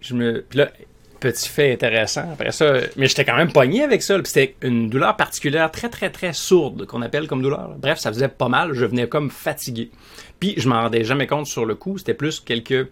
je 0.00 0.14
me. 0.14 0.44
Puis 0.50 0.58
là, 0.58 0.72
petit 1.20 1.48
fait 1.48 1.74
intéressant. 1.74 2.28
Après 2.32 2.50
ça, 2.50 2.78
mais 2.96 3.06
j'étais 3.06 3.24
quand 3.24 3.36
même 3.36 3.52
pogné 3.52 3.84
avec 3.84 4.02
ça. 4.02 4.18
C'était 4.24 4.56
une 4.62 4.90
douleur 4.90 5.16
particulière, 5.16 5.70
très 5.70 5.90
très 5.90 6.10
très 6.10 6.32
sourde, 6.32 6.86
qu'on 6.86 7.02
appelle 7.02 7.28
comme 7.28 7.40
douleur. 7.40 7.76
Bref, 7.78 8.00
ça 8.00 8.12
faisait 8.12 8.26
pas 8.26 8.48
mal. 8.48 8.72
Je 8.72 8.84
venais 8.84 9.08
comme 9.08 9.30
fatigué. 9.30 9.92
Puis 10.40 10.54
je 10.56 10.68
m'en 10.68 10.82
rendais 10.82 11.04
jamais 11.04 11.28
compte 11.28 11.46
sur 11.46 11.64
le 11.64 11.76
coup. 11.76 11.98
C'était 11.98 12.14
plus 12.14 12.40
quelques 12.40 12.88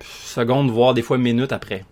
secondes, 0.00 0.72
voire 0.72 0.94
des 0.94 1.02
fois 1.02 1.16
minutes 1.16 1.52
après. 1.52 1.84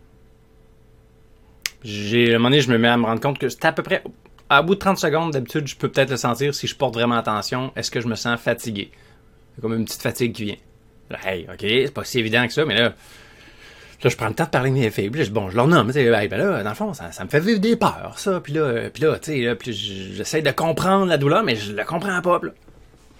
J'ai, 1.83 2.35
un 2.35 2.39
moment 2.39 2.51
donné, 2.51 2.61
je 2.61 2.71
me 2.71 2.79
mets 2.79 2.89
à 2.89 2.97
me 2.97 3.05
rendre 3.05 3.21
compte 3.21 3.39
que 3.39 3.49
c'était 3.49 3.69
à 3.69 3.73
peu 3.73 3.83
près, 3.83 4.03
à 4.49 4.63
bout 4.63 4.75
de 4.75 4.81
30 4.81 4.99
secondes, 4.99 5.33
d'habitude, 5.33 5.67
je 5.67 5.77
peux 5.77 5.89
peut-être 5.89 6.11
le 6.11 6.17
sentir 6.17 6.55
si 6.55 6.67
je 6.67 6.77
porte 6.77 6.95
vraiment 6.95 7.17
attention. 7.17 7.73
Est-ce 7.77 7.91
que 7.91 8.01
je 8.01 8.09
me 8.09 8.15
sens 8.15 8.41
fatigué? 8.41 8.91
C'est 9.55 9.63
comme 9.63 9.75
une 9.75 9.85
petite 9.85 10.03
fatigue 10.03 10.33
qui 10.33 10.45
vient. 10.45 10.57
hey, 11.25 11.47
ok, 11.53 11.61
c'est 11.61 11.95
pas 11.95 12.05
si 12.05 12.19
évident 12.19 12.47
que 12.47 12.53
ça, 12.53 12.65
mais 12.65 12.75
là, 12.75 12.95
Là, 14.03 14.11
je 14.11 14.17
prends 14.17 14.29
le 14.29 14.35
temps 14.35 14.45
de 14.45 14.51
parler 14.51 14.71
de 14.71 14.75
mes 14.75 14.91
là, 14.91 15.25
bon, 15.31 15.49
je 15.49 15.57
leur 15.57 15.67
nomme. 15.67 15.91
Ben, 15.91 16.29
ben 16.29 16.37
là, 16.37 16.63
dans 16.63 16.69
le 16.69 16.75
fond, 16.75 16.93
ça, 16.93 17.25
me 17.25 17.29
fait 17.29 17.41
vivre 17.41 17.61
des 17.61 17.77
peurs, 17.77 18.15
ça. 18.17 18.41
Puis 18.41 18.53
là, 18.53 18.91
puis 18.91 19.03
là 19.03 19.19
tu 19.19 19.33
sais, 19.33 19.55
puis 19.55 19.73
j'essaie 19.73 20.43
de 20.43 20.51
comprendre 20.51 21.07
la 21.07 21.17
douleur, 21.17 21.43
mais 21.43 21.57
je 21.57 21.73
la 21.73 21.85
comprends 21.85 22.21
pas. 22.21 22.41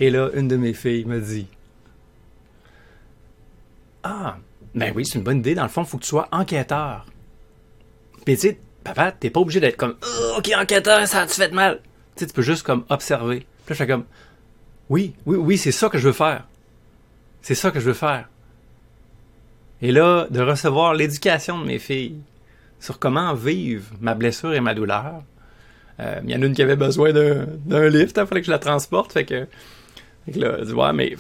Et 0.01 0.11
là, 0.11 0.29
une 0.35 0.49
de 0.49 0.57
mes 0.57 0.75
filles 0.75 1.07
me 1.07 1.19
dit 1.21 1.47
Ah, 4.03 4.37
ben 4.75 4.93
oui, 4.95 5.07
c'est 5.07 5.19
une 5.19 5.25
bonne 5.25 5.39
idée. 5.39 5.55
Dans 5.55 5.63
le 5.63 5.71
fond, 5.71 5.83
il 5.83 5.89
faut 5.89 5.97
que 5.97 6.03
tu 6.03 6.11
sois 6.11 6.29
enquêteur. 6.31 7.07
Puis 8.27 8.35
tu 8.35 8.41
sais, 8.41 8.59
papa, 8.85 9.13
t'es 9.13 9.31
pas 9.31 9.41
obligé 9.41 9.61
d'être 9.61 9.77
comme 9.77 9.95
oh, 10.03 10.35
Ok, 10.39 10.51
enquêteur, 10.55 11.07
ça 11.07 11.23
a-tu 11.23 11.35
fait 11.35 11.53
mal? 11.53 11.81
Tu 12.17 12.21
sais, 12.21 12.27
tu 12.27 12.35
peux 12.35 12.43
juste 12.43 12.65
comme 12.65 12.85
observer. 12.91 13.39
Puis 13.39 13.47
là, 13.47 13.71
je 13.71 13.75
fais 13.75 13.87
comme 13.87 14.05
Oui, 14.91 15.15
oui, 15.25 15.37
oui, 15.37 15.57
c'est 15.57 15.73
ça 15.73 15.89
que 15.89 15.97
je 15.97 16.09
veux 16.09 16.13
faire. 16.13 16.45
C'est 17.41 17.55
ça 17.55 17.71
que 17.71 17.79
je 17.79 17.87
veux 17.87 17.95
faire. 17.95 18.29
Et 19.81 19.93
là, 19.93 20.27
de 20.29 20.41
recevoir 20.41 20.93
l'éducation 20.95 21.61
de 21.61 21.67
mes 21.67 21.79
filles 21.79 22.17
sur 22.81 22.99
comment 22.99 23.33
vivre 23.35 23.87
ma 24.01 24.15
blessure 24.15 24.55
et 24.55 24.61
ma 24.61 24.75
douleur. 24.75 25.23
Euh, 26.01 26.21
il 26.25 26.31
y 26.31 26.35
en 26.35 26.43
a 26.43 26.47
une 26.47 26.55
qui 26.55 26.63
avait 26.63 26.77
besoin 26.77 27.13
d'un 27.13 27.89
lift, 27.89 28.17
il 28.17 28.21
hein, 28.21 28.27
fallait 28.27 28.41
que 28.41 28.47
je 28.47 28.51
la 28.51 28.59
transporte. 28.59 29.13
Fait 29.13 29.25
que, 29.25 29.47
fait 30.25 30.33
que 30.33 30.39
là, 30.41 30.65
ouais, 30.65 30.93
mais 30.93 31.17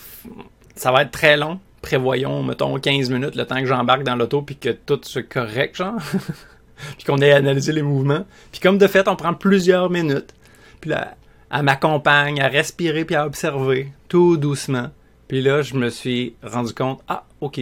ça 0.74 0.90
va 0.90 1.02
être 1.02 1.12
très 1.12 1.36
long. 1.36 1.60
Prévoyons, 1.82 2.42
mettons, 2.42 2.76
15 2.80 3.10
minutes, 3.10 3.36
le 3.36 3.44
temps 3.44 3.60
que 3.60 3.66
j'embarque 3.66 4.02
dans 4.02 4.16
l'auto, 4.16 4.42
puis 4.42 4.56
que 4.56 4.70
tout 4.70 4.98
se 5.04 5.20
correcte, 5.20 5.76
genre. 5.76 6.00
puis 6.96 7.04
qu'on 7.04 7.18
ait 7.18 7.32
analysé 7.32 7.72
les 7.72 7.82
mouvements. 7.82 8.26
Puis 8.52 8.60
comme 8.60 8.78
de 8.78 8.86
fait, 8.86 9.08
on 9.08 9.16
prend 9.16 9.34
plusieurs 9.34 9.90
minutes. 9.90 10.34
Puis 10.80 10.90
là, 10.90 11.16
elle 11.52 11.62
m'accompagne 11.62 12.40
à 12.40 12.48
respirer 12.48 13.04
puis 13.04 13.14
à 13.14 13.26
observer, 13.26 13.92
tout 14.08 14.36
doucement. 14.36 14.90
Puis 15.28 15.42
là, 15.42 15.62
je 15.62 15.74
me 15.74 15.90
suis 15.90 16.34
rendu 16.42 16.72
compte, 16.72 17.00
ah, 17.08 17.24
ok, 17.40 17.60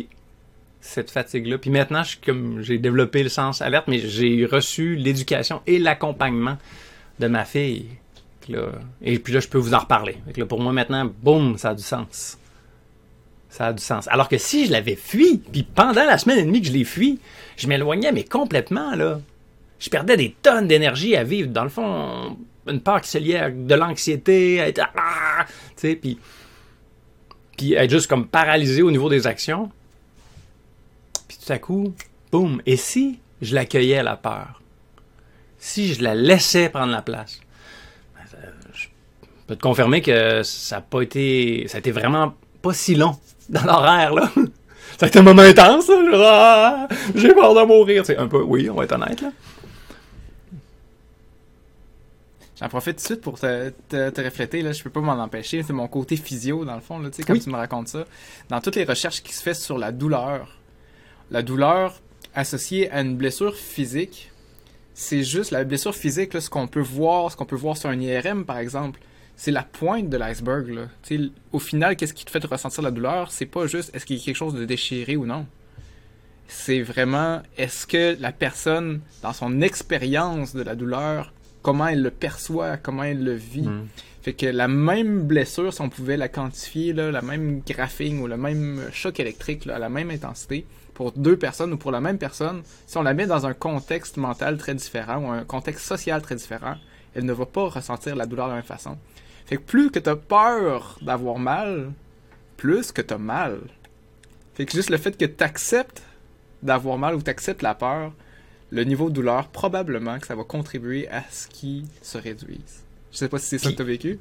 cette 0.80 1.11
fatigue-là. 1.11 1.59
Puis 1.59 1.71
maintenant, 1.71 2.02
j'ai 2.61 2.78
développé 2.78 3.23
le 3.23 3.28
sens 3.28 3.62
alerte, 3.62 3.88
mais 3.88 3.99
j'ai 3.99 4.44
reçu 4.44 4.97
l'éducation 4.97 5.62
et 5.66 5.78
l'accompagnement 5.78 6.59
de 7.18 7.26
ma 7.26 7.44
fille. 7.44 7.87
et 9.02 9.18
puis 9.18 9.33
là, 9.33 9.40
je 9.40 9.49
peux 9.49 9.59
vous 9.59 9.75
en 9.75 9.78
reparler. 9.78 10.18
Pour 10.49 10.61
moi, 10.61 10.73
maintenant, 10.73 11.11
boum, 11.23 11.56
ça 11.56 11.71
a 11.71 11.75
du 11.75 11.83
sens. 11.83 12.38
Ça 13.54 13.68
a 13.68 13.73
du 13.73 13.80
sens. 13.80 14.08
Alors 14.08 14.28
que 14.28 14.37
si 14.37 14.66
je 14.66 14.73
l'avais 14.73 14.96
fui, 14.96 15.38
puis 15.38 15.62
pendant 15.62 16.02
la 16.02 16.18
semaine 16.18 16.38
et 16.40 16.42
demie 16.42 16.61
que 16.61 16.66
je 16.66 16.73
l'ai 16.73 16.82
fui, 16.82 17.20
je 17.56 17.68
m'éloignais, 17.68 18.11
mais 18.11 18.25
complètement, 18.25 18.96
là. 18.96 19.20
Je 19.78 19.88
perdais 19.90 20.16
des 20.16 20.34
tonnes 20.42 20.66
d'énergie 20.66 21.14
à 21.14 21.23
vivre. 21.23 21.50
Dans 21.50 21.62
le 21.62 21.68
fond, 21.68 22.37
une 22.66 22.80
part 22.80 23.00
qui 23.00 23.11
se 23.11 23.18
liait 23.18 23.38
à 23.38 23.50
de 23.52 23.75
l'anxiété, 23.76 24.61
à 24.61 24.66
être... 24.66 24.80
Ah, 24.96 25.46
tu 25.46 25.73
sais, 25.76 25.94
puis... 25.94 26.18
Puis 27.56 27.75
être 27.75 27.90
juste 27.90 28.08
comme 28.08 28.26
paralysé 28.26 28.82
au 28.82 28.90
niveau 28.90 29.08
des 29.08 29.28
actions. 29.28 29.70
Puis 31.28 31.38
tout 31.46 31.52
à 31.52 31.58
coup, 31.58 31.94
boum. 32.32 32.61
Et 32.66 32.76
si 32.76 33.20
je 33.40 33.54
l'accueillais 33.54 34.02
la 34.02 34.16
peur? 34.16 34.61
Si 35.58 35.94
je 35.94 36.02
la 36.02 36.16
laissais 36.16 36.70
prendre 36.70 36.90
la 36.90 37.02
place? 37.02 37.40
Ben, 38.16 38.50
je 38.73 38.88
peux 39.46 39.54
te 39.54 39.62
confirmer 39.62 40.02
que 40.02 40.42
ça 40.42 40.76
n'a 40.76 40.82
pas 40.82 41.02
été. 41.02 41.68
Ça 41.68 41.76
a 41.76 41.78
été 41.78 41.92
vraiment 41.92 42.34
pas 42.61 42.75
si 42.75 42.96
long 42.96 43.16
dans 43.48 43.64
l'horaire, 43.64 44.14
là. 44.14 44.30
Ça 44.98 45.06
a 45.06 45.08
été 45.08 45.18
un 45.18 45.22
moment 45.22 45.42
intense, 45.42 45.88
là. 45.88 46.86
Ah, 46.86 46.88
j'ai 47.14 47.34
peur 47.34 47.54
de 47.54 47.66
mourir. 47.66 48.06
C'est 48.06 48.16
un 48.16 48.28
peu, 48.28 48.42
oui, 48.42 48.70
on 48.70 48.74
va 48.74 48.84
être 48.84 48.92
honnête, 48.92 49.20
là. 49.20 49.32
J'en 52.60 52.68
profite 52.68 52.96
tout 52.96 53.02
de 53.02 53.06
suite 53.06 53.20
pour 53.20 53.38
te, 53.38 53.70
te, 53.88 54.20
refléter, 54.20 54.62
là, 54.62 54.72
je 54.72 54.82
peux 54.82 54.90
pas 54.90 55.00
m'en 55.00 55.20
empêcher. 55.20 55.64
C'est 55.64 55.72
mon 55.72 55.88
côté 55.88 56.16
physio, 56.16 56.64
dans 56.64 56.76
le 56.76 56.80
fond, 56.80 57.00
là, 57.00 57.10
tu 57.10 57.16
sais, 57.16 57.22
comme 57.24 57.38
tu 57.38 57.50
me 57.50 57.56
racontes 57.56 57.88
ça. 57.88 58.04
Dans 58.48 58.60
toutes 58.60 58.76
les 58.76 58.84
recherches 58.84 59.22
qui 59.22 59.34
se 59.34 59.42
font 59.42 59.54
sur 59.54 59.76
la 59.76 59.90
douleur, 59.90 60.60
la 61.32 61.42
douleur 61.42 62.00
associée 62.34 62.90
à 62.92 63.00
une 63.00 63.16
blessure 63.16 63.56
physique, 63.56 64.30
c'est 64.94 65.24
juste 65.24 65.50
la 65.50 65.64
blessure 65.64 65.94
physique, 65.94 66.40
ce 66.40 66.48
qu'on 66.48 66.68
peut 66.68 66.80
voir, 66.80 67.32
ce 67.32 67.36
qu'on 67.36 67.44
peut 67.44 67.56
voir 67.56 67.76
sur 67.76 67.90
un 67.90 67.98
IRM, 67.98 68.44
par 68.44 68.58
exemple. 68.58 69.00
C'est 69.36 69.50
la 69.50 69.62
pointe 69.62 70.08
de 70.08 70.16
l'iceberg. 70.16 70.88
Au 71.52 71.58
final, 71.58 71.96
qu'est-ce 71.96 72.14
qui 72.14 72.24
te 72.24 72.30
fait 72.30 72.44
ressentir 72.44 72.82
la 72.82 72.90
douleur? 72.90 73.32
C'est 73.32 73.46
pas 73.46 73.66
juste 73.66 73.94
est-ce 73.94 74.06
qu'il 74.06 74.16
y 74.16 74.20
a 74.20 74.24
quelque 74.24 74.36
chose 74.36 74.54
de 74.54 74.64
déchiré 74.64 75.16
ou 75.16 75.26
non. 75.26 75.46
C'est 76.46 76.82
vraiment 76.82 77.42
est-ce 77.56 77.86
que 77.86 78.16
la 78.20 78.32
personne, 78.32 79.00
dans 79.22 79.32
son 79.32 79.60
expérience 79.60 80.54
de 80.54 80.62
la 80.62 80.74
douleur, 80.74 81.32
comment 81.62 81.88
elle 81.88 82.02
le 82.02 82.10
perçoit, 82.10 82.76
comment 82.76 83.02
elle 83.02 83.24
le 83.24 83.34
vit? 83.34 83.62
Hmm. 83.62 83.86
Fait 84.22 84.32
que 84.32 84.46
la 84.46 84.68
même 84.68 85.22
blessure, 85.22 85.72
si 85.72 85.82
on 85.82 85.90
pouvait 85.90 86.16
la 86.16 86.28
quantifier, 86.28 86.92
la 86.94 87.20
même 87.20 87.60
graphing 87.60 88.20
ou 88.20 88.26
le 88.26 88.36
même 88.36 88.80
choc 88.92 89.20
électrique 89.20 89.66
à 89.66 89.78
la 89.78 89.90
même 89.90 90.10
intensité, 90.10 90.64
pour 90.94 91.12
deux 91.12 91.36
personnes 91.36 91.72
ou 91.72 91.76
pour 91.76 91.90
la 91.90 92.00
même 92.00 92.16
personne, 92.18 92.62
si 92.86 92.96
on 92.96 93.02
la 93.02 93.12
met 93.12 93.26
dans 93.26 93.46
un 93.46 93.52
contexte 93.52 94.16
mental 94.16 94.56
très 94.56 94.74
différent 94.74 95.18
ou 95.18 95.28
un 95.30 95.44
contexte 95.44 95.84
social 95.84 96.22
très 96.22 96.36
différent, 96.36 96.76
elle 97.14 97.26
ne 97.26 97.32
va 97.32 97.46
pas 97.46 97.68
ressentir 97.68 98.16
la 98.16 98.26
douleur 98.26 98.46
de 98.46 98.52
la 98.52 98.56
même 98.56 98.64
façon. 98.64 98.96
Fait 99.46 99.56
que 99.56 99.62
plus 99.62 99.90
que 99.90 99.98
tu 99.98 100.08
as 100.08 100.16
peur 100.16 100.98
d'avoir 101.02 101.38
mal, 101.38 101.92
plus 102.56 102.92
que 102.92 103.02
tu 103.02 103.14
as 103.14 103.18
mal. 103.18 103.60
Fait 104.54 104.66
que 104.66 104.72
juste 104.72 104.90
le 104.90 104.96
fait 104.96 105.16
que 105.16 105.24
tu 105.24 105.44
acceptes 105.44 106.02
d'avoir 106.62 106.96
mal 106.96 107.14
ou 107.14 107.22
tu 107.22 107.30
acceptes 107.30 107.62
la 107.62 107.74
peur, 107.74 108.12
le 108.70 108.84
niveau 108.84 109.10
de 109.10 109.14
douleur, 109.14 109.48
probablement 109.48 110.18
que 110.18 110.26
ça 110.26 110.34
va 110.34 110.44
contribuer 110.44 111.08
à 111.08 111.22
ce 111.30 111.46
qui 111.48 111.84
se 112.02 112.18
réduise. 112.18 112.82
Je 113.12 113.18
sais 113.18 113.28
pas 113.28 113.38
si 113.38 113.46
c'est 113.46 113.58
ça 113.58 113.70
que 113.70 113.76
tu 113.76 113.82
as 113.82 113.84
vécu. 113.84 114.18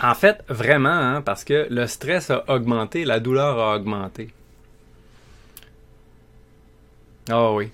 En 0.00 0.14
fait, 0.14 0.44
vraiment, 0.48 0.90
hein, 0.90 1.22
parce 1.22 1.44
que 1.44 1.66
le 1.70 1.86
stress 1.86 2.30
a 2.30 2.44
augmenté, 2.48 3.04
la 3.04 3.20
douleur 3.20 3.58
a 3.58 3.76
augmenté. 3.76 4.32
Ah 7.28 7.52
oui. 7.52 7.70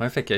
Ouais, 0.00 0.08
fait 0.08 0.22
que. 0.24 0.34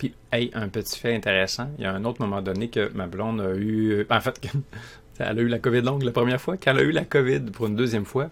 Puis, 0.00 0.14
hey, 0.32 0.50
un 0.54 0.68
petit 0.68 0.98
fait 0.98 1.14
intéressant. 1.14 1.68
Il 1.76 1.84
y 1.84 1.86
a 1.86 1.92
un 1.92 2.06
autre 2.06 2.22
moment 2.22 2.40
donné 2.40 2.70
que 2.70 2.90
ma 2.94 3.06
blonde 3.06 3.38
a 3.42 3.54
eu. 3.54 4.06
En 4.08 4.20
fait, 4.22 4.40
elle 5.18 5.38
a 5.38 5.42
eu 5.42 5.46
la 5.46 5.58
COVID 5.58 5.82
longue 5.82 6.04
la 6.04 6.10
première 6.10 6.40
fois. 6.40 6.56
Quand 6.56 6.70
elle 6.70 6.78
a 6.78 6.82
eu 6.84 6.90
la 6.90 7.04
COVID 7.04 7.40
pour 7.52 7.66
une 7.66 7.76
deuxième 7.76 8.06
fois, 8.06 8.30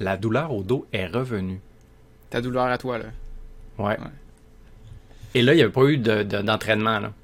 la 0.00 0.18
douleur 0.18 0.52
au 0.52 0.62
dos 0.62 0.86
est 0.92 1.06
revenue. 1.06 1.60
Ta 2.28 2.42
douleur 2.42 2.66
à 2.66 2.76
toi, 2.76 2.98
là. 2.98 3.06
Ouais. 3.78 3.96
Et 5.34 5.40
là, 5.40 5.54
il 5.54 5.56
n'y 5.56 5.62
avait 5.62 5.72
pas 5.72 5.84
eu 5.86 5.96
d'entraînement, 5.96 7.00
là. 7.00 7.14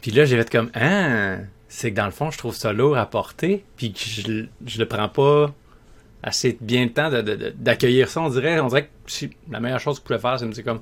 Puis 0.00 0.10
là, 0.10 0.24
j'ai 0.24 0.36
fait 0.36 0.50
comme, 0.50 0.72
ah, 0.74 1.36
c'est 1.68 1.92
que 1.92 1.96
dans 1.96 2.06
le 2.06 2.10
fond, 2.10 2.32
je 2.32 2.38
trouve 2.38 2.56
ça 2.56 2.72
lourd 2.72 2.96
à 2.96 3.06
porter, 3.06 3.64
puis 3.76 3.92
que 3.92 4.00
je, 4.00 4.46
je 4.66 4.78
le 4.80 4.86
prends 4.86 5.08
pas 5.08 5.54
assez 6.26 6.58
bien 6.60 6.84
le 6.84 6.92
temps 6.92 7.10
d'accueillir 7.54 8.08
ça. 8.08 8.20
On 8.20 8.28
dirait, 8.28 8.58
on 8.60 8.66
dirait 8.66 8.86
que 8.86 8.90
si, 9.06 9.30
la 9.48 9.60
meilleure 9.60 9.80
chose 9.80 9.94
que 9.94 10.02
je 10.02 10.06
pouvais 10.06 10.18
faire, 10.18 10.38
c'est 10.38 10.46
me 10.46 10.52
dire 10.52 10.64
comme 10.64 10.80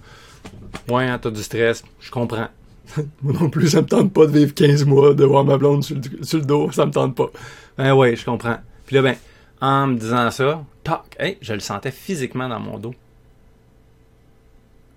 Ouais, 0.88 1.04
hein, 1.04 1.18
t'as 1.20 1.30
du 1.30 1.42
stress, 1.42 1.84
je 2.00 2.10
comprends. 2.10 2.48
Moi 3.22 3.34
non 3.38 3.50
plus, 3.50 3.68
ça 3.68 3.82
me 3.82 3.86
tente 3.86 4.12
pas 4.12 4.26
de 4.26 4.32
vivre 4.32 4.54
15 4.54 4.84
mois, 4.86 5.14
de 5.14 5.24
voir 5.24 5.44
ma 5.44 5.58
blonde 5.58 5.84
sur 5.84 5.96
le, 5.96 6.44
dos, 6.44 6.72
ça 6.72 6.86
me 6.86 6.90
tente 6.90 7.14
pas. 7.14 7.30
Ben 7.76 7.94
ouais, 7.94 8.16
je 8.16 8.24
comprends. 8.24 8.56
Puis 8.86 8.96
là, 8.96 9.02
ben, 9.02 9.16
en 9.60 9.86
me 9.88 9.98
disant 9.98 10.30
ça, 10.30 10.64
toc, 10.82 11.02
hey, 11.18 11.38
je 11.40 11.52
le 11.52 11.60
sentais 11.60 11.90
physiquement 11.90 12.48
dans 12.48 12.60
mon 12.60 12.78
dos. 12.78 12.94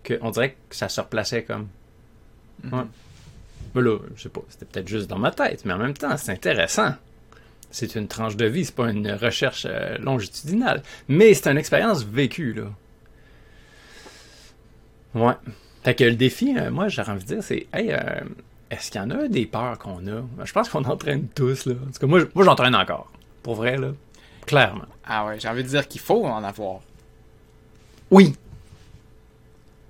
Que, 0.03 0.17
on 0.21 0.31
dirait 0.31 0.55
que 0.69 0.75
ça 0.75 0.87
se 0.87 1.01
replaçait 1.01 1.43
comme. 1.43 1.67
Mm-hmm. 2.65 2.85
Mais 3.75 3.81
là, 3.81 3.97
je 4.15 4.23
sais 4.23 4.29
pas, 4.29 4.41
c'était 4.49 4.65
peut-être 4.65 4.87
juste 4.87 5.09
dans 5.09 5.19
ma 5.19 5.31
tête, 5.31 5.65
mais 5.65 5.73
en 5.73 5.77
même 5.77 5.93
temps, 5.93 6.15
c'est 6.15 6.31
intéressant 6.31 6.93
c'est 7.71 7.95
une 7.95 8.07
tranche 8.07 8.35
de 8.35 8.45
vie, 8.45 8.65
c'est 8.65 8.75
pas 8.75 8.89
une 8.89 9.11
recherche 9.11 9.65
euh, 9.69 9.97
longitudinale. 9.97 10.83
Mais 11.07 11.33
c'est 11.33 11.49
une 11.49 11.57
expérience 11.57 12.03
vécue, 12.03 12.53
là. 12.53 12.71
Ouais. 15.13 15.33
Fait 15.83 15.95
que 15.95 16.03
le 16.03 16.15
défi, 16.15 16.55
euh, 16.57 16.71
moi, 16.71 16.87
j'ai 16.87 17.01
envie 17.01 17.23
de 17.23 17.35
dire, 17.35 17.43
c'est, 17.43 17.67
hey, 17.73 17.91
euh, 17.91 18.21
est-ce 18.69 18.91
qu'il 18.91 19.01
y 19.01 19.03
en 19.03 19.09
a 19.09 19.27
des 19.27 19.45
peurs 19.45 19.77
qu'on 19.77 20.05
a? 20.07 20.23
Je 20.45 20.51
pense 20.51 20.69
qu'on 20.69 20.83
entraîne 20.85 21.27
tous, 21.27 21.65
là. 21.65 21.73
En 21.73 21.91
tout 21.91 21.99
cas, 21.99 22.07
moi, 22.07 22.21
moi 22.33 22.45
j'entraîne 22.45 22.75
encore. 22.75 23.11
Pour 23.43 23.55
vrai, 23.55 23.77
là. 23.77 23.91
Clairement. 24.45 24.85
Ah 25.05 25.25
ouais, 25.25 25.39
j'ai 25.39 25.47
envie 25.49 25.63
de 25.63 25.67
dire 25.67 25.87
qu'il 25.87 26.01
faut 26.01 26.25
en 26.25 26.43
avoir. 26.43 26.79
Oui. 28.09 28.35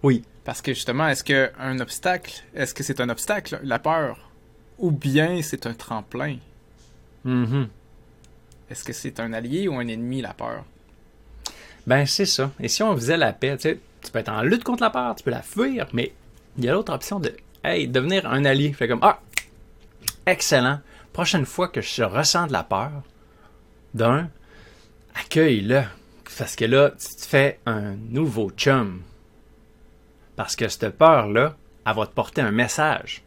Oui. 0.01 0.23
Parce 0.43 0.61
que 0.61 0.73
justement, 0.73 1.07
est-ce 1.07 1.23
qu'un 1.23 1.79
obstacle, 1.79 2.43
est-ce 2.55 2.73
que 2.73 2.81
c'est 2.81 3.01
un 3.01 3.09
obstacle, 3.09 3.59
la 3.63 3.79
peur? 3.79 4.17
Ou 4.79 4.91
bien 4.91 5.41
c'est 5.41 5.67
un 5.67 5.73
tremplin? 5.73 6.37
Mm-hmm. 7.27 7.67
Est-ce 8.69 8.83
que 8.83 8.93
c'est 8.93 9.19
un 9.19 9.33
allié 9.33 9.67
ou 9.67 9.75
un 9.75 9.87
ennemi, 9.87 10.21
la 10.21 10.33
peur? 10.33 10.63
Ben, 11.85 12.05
c'est 12.05 12.25
ça. 12.25 12.51
Et 12.59 12.69
si 12.69 12.81
on 12.83 12.95
faisait 12.95 13.17
la 13.17 13.33
paix, 13.33 13.57
tu 13.57 13.77
peux 14.11 14.19
être 14.19 14.29
en 14.29 14.41
lutte 14.41 14.63
contre 14.63 14.83
la 14.83 14.89
peur, 14.89 15.15
tu 15.15 15.23
peux 15.23 15.31
la 15.31 15.41
fuir, 15.41 15.87
mais 15.93 16.13
il 16.57 16.65
y 16.65 16.69
a 16.69 16.73
l'autre 16.73 16.93
option 16.93 17.19
de, 17.19 17.35
hey, 17.63 17.87
devenir 17.87 18.25
un 18.25 18.45
allié. 18.45 18.73
Fait 18.73 18.87
comme, 18.87 19.03
ah, 19.03 19.19
excellent. 20.25 20.79
Prochaine 21.13 21.45
fois 21.45 21.67
que 21.67 21.81
je 21.81 22.03
ressens 22.03 22.47
de 22.47 22.53
la 22.53 22.63
peur, 22.63 23.03
d'un, 23.93 24.29
accueille-le. 25.15 25.83
Parce 26.37 26.55
que 26.55 26.65
là, 26.65 26.91
tu 26.91 27.15
te 27.15 27.25
fais 27.25 27.59
un 27.65 27.95
nouveau 28.09 28.51
chum. 28.51 29.01
Parce 30.35 30.55
que 30.55 30.67
cette 30.67 30.89
peur-là, 30.97 31.55
elle 31.85 31.95
va 31.95 32.05
te 32.05 32.13
porter 32.13 32.41
un 32.41 32.51
message. 32.51 33.23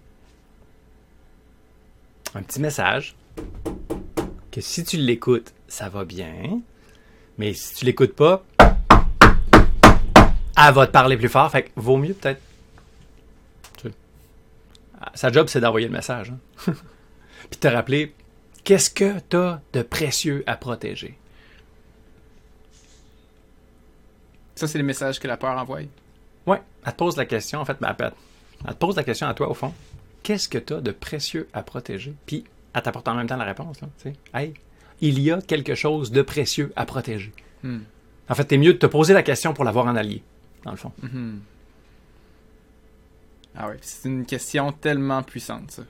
Un 2.34 2.42
petit 2.42 2.60
message 2.60 3.16
que 4.50 4.60
si 4.60 4.84
tu 4.84 4.96
l'écoutes, 4.96 5.52
ça 5.68 5.88
va 5.88 6.04
bien. 6.04 6.60
Mais 7.38 7.54
si 7.54 7.74
tu 7.74 7.84
l'écoutes 7.84 8.14
pas, 8.14 8.44
elle 10.56 10.74
va 10.74 10.86
te 10.86 10.92
parler 10.92 11.16
plus 11.16 11.28
fort. 11.28 11.50
Fait 11.50 11.64
que 11.64 11.70
vaut 11.76 11.96
mieux 11.96 12.14
peut-être. 12.14 12.40
Sa 15.14 15.32
job, 15.32 15.48
c'est 15.48 15.60
d'envoyer 15.60 15.86
le 15.86 15.92
message. 15.92 16.30
Hein? 16.30 16.74
puis 17.50 17.58
te 17.58 17.68
rappeler 17.68 18.14
qu'est-ce 18.64 18.90
que 18.90 19.18
tu 19.28 19.36
as 19.36 19.62
de 19.72 19.82
précieux 19.82 20.44
à 20.46 20.56
protéger? 20.56 21.16
Ça, 24.54 24.68
c'est 24.68 24.76
les 24.76 24.84
messages 24.84 25.18
que 25.18 25.26
la 25.26 25.38
peur 25.38 25.56
envoie. 25.56 25.80
Ouais, 26.46 26.60
elle 26.84 26.92
te 26.92 26.98
pose 26.98 27.16
la 27.16 27.24
question, 27.24 27.60
en 27.60 27.64
fait, 27.64 27.78
ben, 27.80 27.96
elle 27.98 28.74
te 28.74 28.78
pose 28.78 28.96
la 28.96 29.04
question 29.04 29.26
à 29.26 29.32
toi, 29.32 29.48
au 29.48 29.54
fond. 29.54 29.72
Qu'est-ce 30.22 30.50
que 30.50 30.58
tu 30.58 30.74
as 30.74 30.82
de 30.82 30.90
précieux 30.90 31.48
à 31.54 31.62
protéger? 31.62 32.12
Puis, 32.26 32.44
elle 32.74 32.82
t'apporte 32.82 33.08
en 33.08 33.14
même 33.14 33.26
temps 33.26 33.36
la 33.36 33.44
réponse. 33.44 33.80
Là, 33.80 33.88
hey, 34.34 34.54
il 35.00 35.18
y 35.20 35.30
a 35.30 35.40
quelque 35.40 35.74
chose 35.74 36.10
de 36.10 36.22
précieux 36.22 36.72
à 36.76 36.86
protéger. 36.86 37.32
Hmm. 37.62 37.80
En 38.28 38.34
fait, 38.34 38.44
t'es 38.44 38.58
mieux 38.58 38.74
de 38.74 38.78
te 38.78 38.86
poser 38.86 39.12
la 39.12 39.22
question 39.22 39.52
pour 39.54 39.64
l'avoir 39.64 39.86
en 39.86 39.96
allié, 39.96 40.22
dans 40.64 40.70
le 40.70 40.76
fond. 40.76 40.92
Mhm. 41.02 41.40
Ah 43.56 43.68
oui, 43.68 43.76
c'est 43.80 44.08
une 44.08 44.24
question 44.24 44.70
tellement 44.70 45.22
puissante, 45.22 45.72
ça. 45.72 45.82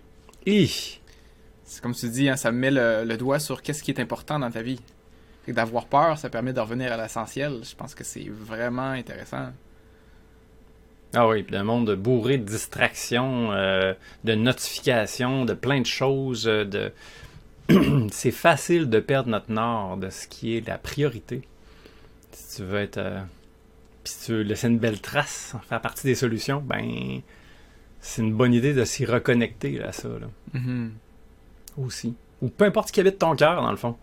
C'est 0.47 1.83
comme 1.83 1.95
tu 1.95 2.09
dis, 2.09 2.29
hein, 2.29 2.37
ça 2.37 2.51
met 2.51 2.71
le, 2.71 3.05
le 3.05 3.17
doigt 3.17 3.39
sur 3.39 3.63
qu'est-ce 3.63 3.83
qui 3.83 3.91
est 3.91 4.01
important 4.01 4.39
dans 4.39 4.51
ta 4.51 4.63
vie. 4.63 4.81
D'avoir 5.47 5.87
peur, 5.87 6.19
ça 6.19 6.31
permet 6.31 6.53
de 6.53 6.61
revenir 6.61 6.93
à 6.93 6.97
l'essentiel. 6.97 7.61
Je 7.63 7.75
pense 7.75 7.95
que 7.95 8.05
c'est 8.05 8.29
vraiment 8.29 8.91
intéressant. 8.91 9.51
Ah 11.15 11.27
oui, 11.29 11.43
puis 11.43 11.57
un 11.57 11.65
monde 11.65 11.93
bourré 11.97 12.39
de 12.39 12.45
distractions, 12.45 13.51
euh, 13.53 13.95
de 14.25 14.35
notifications, 14.35 15.45
de 15.45 15.55
plein 15.55 15.81
de 15.81 15.87
choses. 15.87 16.47
euh, 16.47 16.65
de... 16.65 16.93
c'est 18.13 18.31
facile 18.31 18.89
de 18.89 19.01
perdre 19.01 19.29
notre 19.31 19.51
nord 19.51 19.97
de 19.97 20.09
ce 20.11 20.27
qui 20.29 20.57
est 20.57 20.67
la 20.67 20.79
priorité. 20.79 21.43
Si 22.33 22.57
tu 22.59 22.63
veux 22.65 22.79
être. 22.79 22.99
euh, 22.99 23.21
Puis 24.05 24.13
si 24.13 24.27
tu 24.27 24.33
veux 24.33 24.43
laisser 24.43 24.69
une 24.69 24.79
belle 24.79 25.01
trace, 25.01 25.55
faire 25.69 25.81
partie 25.81 26.07
des 26.07 26.15
solutions, 26.15 26.63
ben. 26.65 27.21
C'est 28.03 28.23
une 28.23 28.33
bonne 28.33 28.55
idée 28.55 28.73
de 28.73 28.85
s'y 28.87 29.05
reconnecter 29.05 29.83
à 29.83 29.93
ça, 29.93 30.09
là, 30.09 30.27
Mhm. 30.55 30.93
aussi. 31.77 32.15
Ou 32.41 32.49
peu 32.49 32.65
importe 32.65 32.89
ce 32.89 32.93
qui 32.95 33.01
habite 33.01 33.19
ton 33.19 33.37
cœur, 33.37 33.61
dans 33.61 33.71
le 33.71 33.77
fond. 33.77 33.95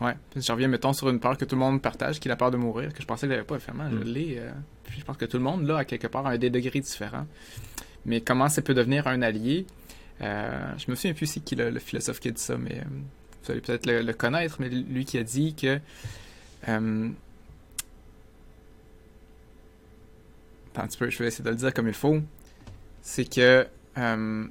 Ouais. 0.00 0.14
Puis 0.30 0.42
je 0.42 0.52
reviens, 0.52 0.68
mettons, 0.68 0.92
sur 0.92 1.08
une 1.08 1.18
peur 1.18 1.36
que 1.36 1.44
tout 1.44 1.56
le 1.56 1.60
monde 1.60 1.82
partage, 1.82 2.20
qui 2.20 2.28
est 2.28 2.30
la 2.30 2.36
peur 2.36 2.50
de 2.52 2.56
mourir, 2.56 2.92
que 2.92 3.02
je 3.02 3.06
pensais 3.06 3.26
que 3.26 3.32
j'avais 3.32 3.44
pas, 3.44 3.58
je 3.58 3.72
Mm. 3.72 4.02
l'ai. 4.04 4.36
euh, 4.38 4.50
puis 4.84 5.00
je 5.00 5.04
pense 5.04 5.16
que 5.16 5.24
tout 5.24 5.36
le 5.38 5.42
monde, 5.42 5.66
là, 5.66 5.78
à 5.78 5.84
quelque 5.84 6.06
part, 6.06 6.26
a 6.26 6.38
des 6.38 6.50
degrés 6.50 6.80
différents. 6.80 7.26
Mais 8.06 8.20
comment 8.20 8.48
ça 8.48 8.62
peut 8.62 8.74
devenir 8.74 9.06
un 9.08 9.22
allié? 9.22 9.66
Euh, 10.22 10.72
Je 10.78 10.90
me 10.90 10.94
souviens 10.96 11.14
plus 11.14 11.26
c'est 11.26 11.40
qui 11.40 11.56
le, 11.56 11.70
le 11.70 11.78
philosophe 11.80 12.20
qui 12.20 12.28
a 12.28 12.30
dit 12.30 12.40
ça, 12.40 12.56
mais 12.56 12.78
euh, 12.78 12.84
vous 13.44 13.50
allez 13.52 13.60
peut-être 13.60 13.86
le, 13.86 14.02
le 14.02 14.12
connaître, 14.12 14.56
mais 14.60 14.68
lui 14.68 15.04
qui 15.04 15.18
a 15.18 15.22
dit 15.24 15.54
que. 15.54 15.80
Attends 20.72 20.82
un 20.82 20.86
petit 20.86 20.98
peu, 20.98 21.10
je 21.10 21.18
vais 21.18 21.26
essayer 21.28 21.44
de 21.44 21.50
le 21.50 21.56
dire 21.56 21.74
comme 21.74 21.88
il 21.88 21.94
faut. 21.94 22.20
C'est 23.02 23.24
que. 23.24 23.66
on 23.96 24.48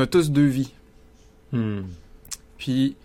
a 0.00 0.06
tous 0.06 0.30
deux 0.30 0.46
vies. 0.46 0.72
Hmm. 1.52 1.82
Puis 2.58 2.96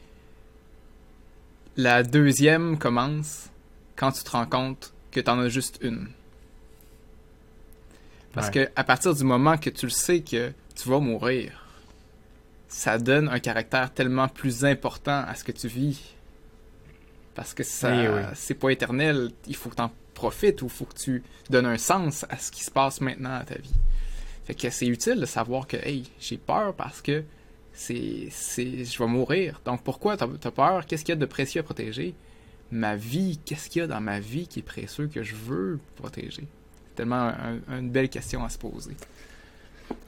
la 1.78 2.04
deuxième 2.04 2.78
commence 2.78 3.50
quand 3.96 4.12
tu 4.12 4.24
te 4.24 4.32
rends 4.32 4.46
compte 4.46 4.94
que 5.12 5.20
tu 5.20 5.30
en 5.30 5.40
as 5.40 5.50
juste 5.50 5.78
une. 5.82 6.10
Parce 8.34 8.48
Ouais. 8.48 8.66
que 8.66 8.72
à 8.76 8.84
partir 8.84 9.14
du 9.16 9.24
moment 9.24 9.58
que 9.58 9.70
tu 9.70 9.86
le 9.86 9.92
sais 9.92 10.22
que 10.22 10.52
tu 10.76 10.90
vas 10.90 11.00
mourir, 11.00 11.66
ça 12.68 12.98
donne 12.98 13.30
un 13.30 13.40
caractère 13.40 13.94
tellement 13.94 14.28
plus 14.28 14.66
important 14.66 15.24
à 15.26 15.36
ce 15.36 15.44
que 15.44 15.52
tu 15.54 15.68
vis. 15.68 16.02
Parce 17.34 17.54
que 17.54 17.64
ça, 17.64 17.92
Oui, 17.92 18.08
oui. 18.08 18.22
c'est 18.34 18.54
pas 18.56 18.70
éternel. 18.70 19.32
Il 19.48 19.56
faut 19.56 19.70
que 19.70 19.76
tu 19.76 19.82
en 19.82 19.92
profites 20.14 20.62
ou 20.62 20.66
il 20.66 20.72
faut 20.72 20.86
que 20.86 20.98
tu 20.98 21.24
donnes 21.50 21.66
un 21.66 21.78
sens 21.78 22.26
à 22.30 22.38
ce 22.38 22.52
qui 22.52 22.64
se 22.64 22.72
passe 22.72 23.00
maintenant 23.02 23.36
à 23.36 23.44
ta 23.44 23.56
vie. 23.56 23.74
Fait 24.46 24.54
que 24.56 24.70
c'est 24.70 24.88
utile 24.88 25.20
de 25.20 25.26
savoir 25.26 25.68
que, 25.68 25.78
hey, 25.78 26.10
j'ai 26.20 26.38
peur 26.38 26.74
parce 26.76 27.02
que 27.02 27.24
c'est, 27.76 28.28
c'est, 28.32 28.86
je 28.86 28.98
vais 28.98 29.08
mourir. 29.08 29.62
Donc 29.66 29.84
pourquoi 29.84 30.18
t'as, 30.18 30.28
peur? 30.28 30.86
Qu'est-ce 30.86 31.06
qu'il 31.06 31.14
y 31.14 31.18
a 31.18 31.20
de 31.20 31.26
précieux 31.26 31.60
à 31.60 31.64
protéger? 31.64 32.16
Ma 32.72 32.96
vie, 32.96 33.40
qu'est-ce 33.46 33.70
qu'il 33.70 33.82
y 33.82 33.84
a 33.84 33.88
dans 33.88 34.02
ma 34.02 34.20
vie 34.20 34.48
qui 34.48 34.60
est 34.60 34.64
précieux 34.64 35.08
que 35.08 35.22
je 35.22 35.36
veux 35.36 35.80
protéger? 35.98 36.48
C'est 36.88 36.96
tellement 36.96 37.32
un- 37.70 37.80
une 37.80 37.92
belle 37.92 38.10
question 38.10 38.44
à 38.44 38.50
se 38.50 38.58
poser. 38.58 38.96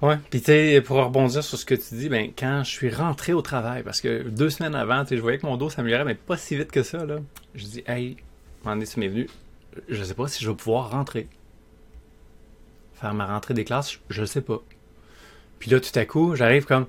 Ouais, 0.01 0.17
puis 0.31 0.39
tu 0.39 0.47
sais, 0.47 0.81
pour 0.81 0.97
rebondir 0.97 1.43
sur 1.43 1.57
ce 1.57 1.65
que 1.65 1.75
tu 1.75 1.95
dis, 1.95 2.09
ben 2.09 2.31
quand 2.37 2.63
je 2.63 2.71
suis 2.71 2.89
rentré 2.89 3.33
au 3.33 3.43
travail, 3.43 3.83
parce 3.83 4.01
que 4.01 4.23
deux 4.23 4.49
semaines 4.49 4.73
avant, 4.73 5.03
je 5.09 5.15
voyais 5.17 5.37
que 5.37 5.45
mon 5.45 5.57
dos 5.57 5.69
s'améliorait, 5.69 6.05
mais 6.05 6.15
pas 6.15 6.37
si 6.37 6.55
vite 6.55 6.71
que 6.71 6.81
ça, 6.81 7.05
là. 7.05 7.19
Je 7.53 7.65
dis, 7.65 7.83
hey, 7.85 8.17
donné, 8.65 8.85
ça 8.85 8.99
m'est 8.99 9.07
venu, 9.07 9.27
je 9.87 10.03
sais 10.03 10.13
pas 10.15 10.27
si 10.27 10.43
je 10.43 10.49
vais 10.49 10.55
pouvoir 10.55 10.91
rentrer. 10.91 11.27
Faire 12.95 13.13
ma 13.13 13.27
rentrée 13.27 13.53
des 13.53 13.65
classes, 13.65 13.99
je 14.09 14.25
sais 14.25 14.41
pas. 14.41 14.61
Puis 15.59 15.69
là, 15.69 15.79
tout 15.79 15.97
à 15.97 16.05
coup, 16.05 16.35
j'arrive 16.35 16.65
comme, 16.65 16.87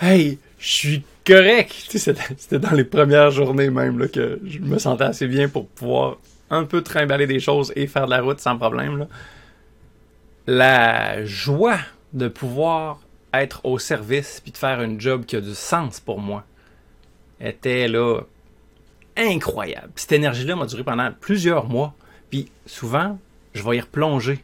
hey, 0.00 0.38
je 0.58 0.68
suis 0.68 1.02
correct! 1.26 1.72
C'était- 1.88 2.58
dans 2.58 2.72
les 2.72 2.84
premières 2.84 3.30
journées 3.30 3.70
même, 3.70 3.98
là, 3.98 4.08
que 4.08 4.40
je 4.44 4.58
me 4.58 4.78
sentais 4.78 5.04
assez 5.04 5.26
bien 5.26 5.48
pour 5.48 5.66
pouvoir 5.68 6.18
un 6.50 6.64
peu 6.64 6.82
trimballer 6.82 7.26
des 7.26 7.40
choses 7.40 7.72
et 7.76 7.86
faire 7.86 8.06
de 8.06 8.10
la 8.10 8.20
route 8.22 8.40
sans 8.40 8.56
problème. 8.56 9.06
La 10.46 11.24
joie 11.24 11.78
de 12.12 12.28
pouvoir 12.28 13.00
être 13.32 13.60
au 13.64 13.78
service 13.78 14.40
puis 14.40 14.50
de 14.50 14.56
faire 14.56 14.80
un 14.80 14.98
job 14.98 15.24
qui 15.24 15.36
a 15.36 15.40
du 15.40 15.54
sens 15.54 16.00
pour 16.00 16.18
moi 16.18 16.44
était 17.40 17.86
là 17.86 18.20
incroyable. 19.16 19.90
Cette 19.94 20.12
énergie-là 20.12 20.56
m'a 20.56 20.66
duré 20.66 20.82
pendant 20.82 21.12
plusieurs 21.12 21.66
mois. 21.66 21.94
Puis 22.30 22.50
souvent, 22.66 23.18
je 23.54 23.62
vais 23.62 23.76
y 23.76 23.80
replonger. 23.80 24.42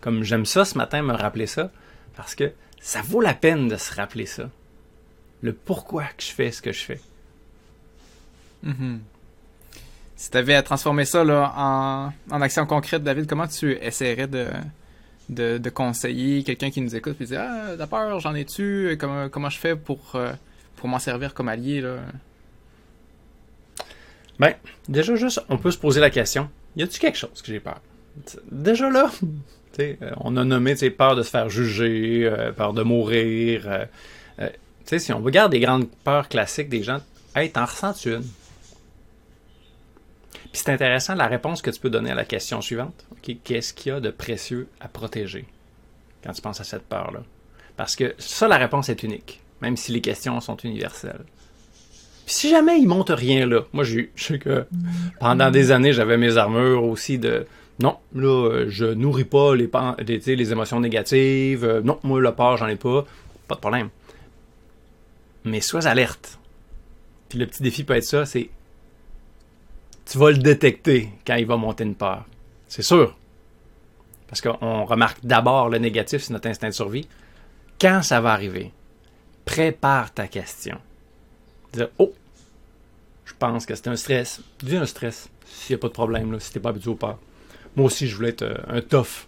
Comme 0.00 0.22
j'aime 0.22 0.46
ça 0.46 0.64
ce 0.64 0.78
matin, 0.78 1.02
me 1.02 1.12
rappeler 1.14 1.46
ça, 1.46 1.70
parce 2.16 2.34
que 2.34 2.52
ça 2.80 3.00
vaut 3.02 3.20
la 3.20 3.34
peine 3.34 3.68
de 3.68 3.76
se 3.76 3.94
rappeler 3.94 4.26
ça. 4.26 4.48
Le 5.42 5.52
pourquoi 5.52 6.04
que 6.16 6.22
je 6.22 6.30
fais 6.32 6.50
ce 6.50 6.62
que 6.62 6.72
je 6.72 6.82
fais. 6.82 7.00
Mhm. 8.62 9.00
Si 10.16 10.30
tu 10.30 10.36
avais 10.38 10.54
à 10.54 10.62
transformer 10.62 11.04
ça 11.04 11.24
là, 11.24 11.52
en, 11.56 12.12
en 12.34 12.40
action 12.40 12.64
concrète, 12.66 13.02
David, 13.02 13.26
comment 13.26 13.46
tu 13.46 13.72
essaierais 13.72 14.26
de, 14.26 14.46
de, 15.28 15.58
de 15.58 15.70
conseiller 15.70 16.42
quelqu'un 16.42 16.70
qui 16.70 16.80
nous 16.80 16.96
écoute 16.96 17.16
et 17.20 17.26
dit 17.26 17.36
Ah, 17.36 17.72
t'as 17.76 17.86
peur, 17.86 18.18
j'en 18.20 18.34
ai-tu 18.34 18.96
comment, 18.98 19.28
comment 19.28 19.50
je 19.50 19.58
fais 19.58 19.76
pour, 19.76 20.12
euh, 20.14 20.32
pour 20.76 20.88
m'en 20.88 20.98
servir 20.98 21.34
comme 21.34 21.48
allié 21.48 21.82
là? 21.82 21.96
Ben, 24.38 24.54
déjà 24.88 25.16
juste, 25.16 25.42
on 25.48 25.58
peut 25.58 25.70
se 25.70 25.78
poser 25.78 26.00
la 26.00 26.10
question, 26.10 26.48
y 26.76 26.82
a-tu 26.82 26.98
quelque 26.98 27.18
chose 27.18 27.40
que 27.42 27.46
j'ai 27.52 27.60
peur? 27.60 27.80
Déjà 28.50 28.90
là, 28.90 29.10
t'sais, 29.72 29.98
euh, 30.02 30.12
on 30.18 30.36
a 30.36 30.44
nommé 30.44 30.74
peur 30.90 31.16
de 31.16 31.22
se 31.22 31.30
faire 31.30 31.48
juger, 31.50 32.24
euh, 32.24 32.52
peur 32.52 32.72
de 32.72 32.82
mourir. 32.82 33.64
euh, 33.66 33.84
t'sais, 34.86 34.98
si 34.98 35.12
on 35.12 35.20
regarde 35.20 35.52
les 35.52 35.60
grandes 35.60 35.88
peurs 36.04 36.28
classiques 36.28 36.68
des 36.68 36.82
gens, 36.82 37.00
hey, 37.34 37.50
t'en 37.50 37.64
ressens-tu 37.64 38.14
une? 38.14 38.24
Puis 40.32 40.62
c'est 40.64 40.70
intéressant 40.70 41.14
la 41.14 41.26
réponse 41.26 41.60
que 41.60 41.70
tu 41.70 41.80
peux 41.80 41.90
donner 41.90 42.12
à 42.12 42.14
la 42.14 42.24
question 42.24 42.62
suivante. 42.62 43.04
Qu'est-ce 43.44 43.74
qu'il 43.74 43.92
y 43.92 43.94
a 43.94 44.00
de 44.00 44.10
précieux 44.10 44.68
à 44.80 44.88
protéger 44.88 45.44
quand 46.24 46.32
tu 46.32 46.40
penses 46.40 46.60
à 46.60 46.64
cette 46.64 46.84
peur-là? 46.84 47.22
Parce 47.76 47.96
que 47.96 48.14
ça, 48.18 48.48
la 48.48 48.56
réponse 48.56 48.88
est 48.88 49.02
unique, 49.02 49.42
même 49.60 49.76
si 49.76 49.92
les 49.92 50.00
questions 50.00 50.40
sont 50.40 50.56
universelles. 50.56 51.24
Puis 52.24 52.34
si 52.34 52.48
jamais 52.48 52.78
il 52.78 52.88
monte 52.88 53.10
rien 53.10 53.46
là, 53.46 53.62
moi 53.72 53.84
je 53.84 54.00
sais 54.16 54.38
que 54.38 54.66
pendant 55.20 55.50
des 55.50 55.70
années 55.70 55.92
j'avais 55.92 56.16
mes 56.16 56.38
armures 56.38 56.82
aussi 56.82 57.18
de 57.18 57.46
non, 57.78 57.98
là 58.14 58.64
je 58.68 58.86
nourris 58.86 59.24
pas 59.24 59.54
les, 59.54 59.70
sais, 60.20 60.34
les 60.34 60.50
émotions 60.50 60.80
négatives, 60.80 61.64
euh, 61.64 61.82
non, 61.82 62.00
moi 62.02 62.20
la 62.20 62.32
peur 62.32 62.56
j'en 62.56 62.66
ai 62.66 62.74
pas, 62.74 63.04
pas 63.46 63.54
de 63.54 63.60
problème. 63.60 63.90
Mais 65.46 65.60
sois 65.60 65.86
alerte. 65.86 66.38
Puis 67.28 67.38
le 67.38 67.46
petit 67.46 67.62
défi 67.62 67.84
peut 67.84 67.94
être 67.94 68.04
ça, 68.04 68.26
c'est 68.26 68.50
tu 70.04 70.18
vas 70.18 70.30
le 70.30 70.38
détecter 70.38 71.10
quand 71.26 71.34
il 71.36 71.46
va 71.46 71.56
monter 71.56 71.84
une 71.84 71.94
peur. 71.94 72.24
C'est 72.68 72.82
sûr. 72.82 73.16
Parce 74.28 74.40
qu'on 74.40 74.84
remarque 74.84 75.18
d'abord 75.24 75.68
le 75.68 75.78
négatif, 75.78 76.22
c'est 76.22 76.32
notre 76.32 76.48
instinct 76.48 76.68
de 76.68 76.74
survie. 76.74 77.08
Quand 77.80 78.02
ça 78.02 78.20
va 78.20 78.32
arriver, 78.32 78.72
prépare 79.44 80.12
ta 80.12 80.28
question 80.28 80.78
dire 81.72 81.88
Oh, 81.98 82.12
je 83.24 83.32
pense 83.38 83.66
que 83.66 83.74
c'est 83.74 83.88
un 83.88 83.96
stress. 83.96 84.40
Dis 84.60 84.76
un 84.76 84.86
stress, 84.86 85.28
s'il 85.46 85.76
n'y 85.76 85.80
a 85.80 85.82
pas 85.82 85.88
de 85.88 85.92
problème, 85.92 86.32
là, 86.32 86.40
si 86.40 86.52
t'es 86.52 86.60
pas 86.60 86.70
habitué 86.70 86.90
aux 86.90 86.96
peurs. 86.96 87.18
Moi 87.76 87.86
aussi, 87.86 88.06
je 88.08 88.16
voulais 88.16 88.30
être 88.30 88.42
euh, 88.42 88.56
un 88.68 88.80
tough. 88.80 89.26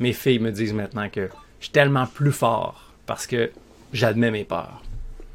Mes 0.00 0.12
filles 0.12 0.40
me 0.40 0.50
disent 0.50 0.72
maintenant 0.72 1.08
que 1.08 1.28
je 1.60 1.64
suis 1.64 1.72
tellement 1.72 2.06
plus 2.06 2.32
fort 2.32 2.92
parce 3.06 3.26
que 3.26 3.50
j'admets 3.92 4.30
mes 4.30 4.44
peurs. 4.44 4.82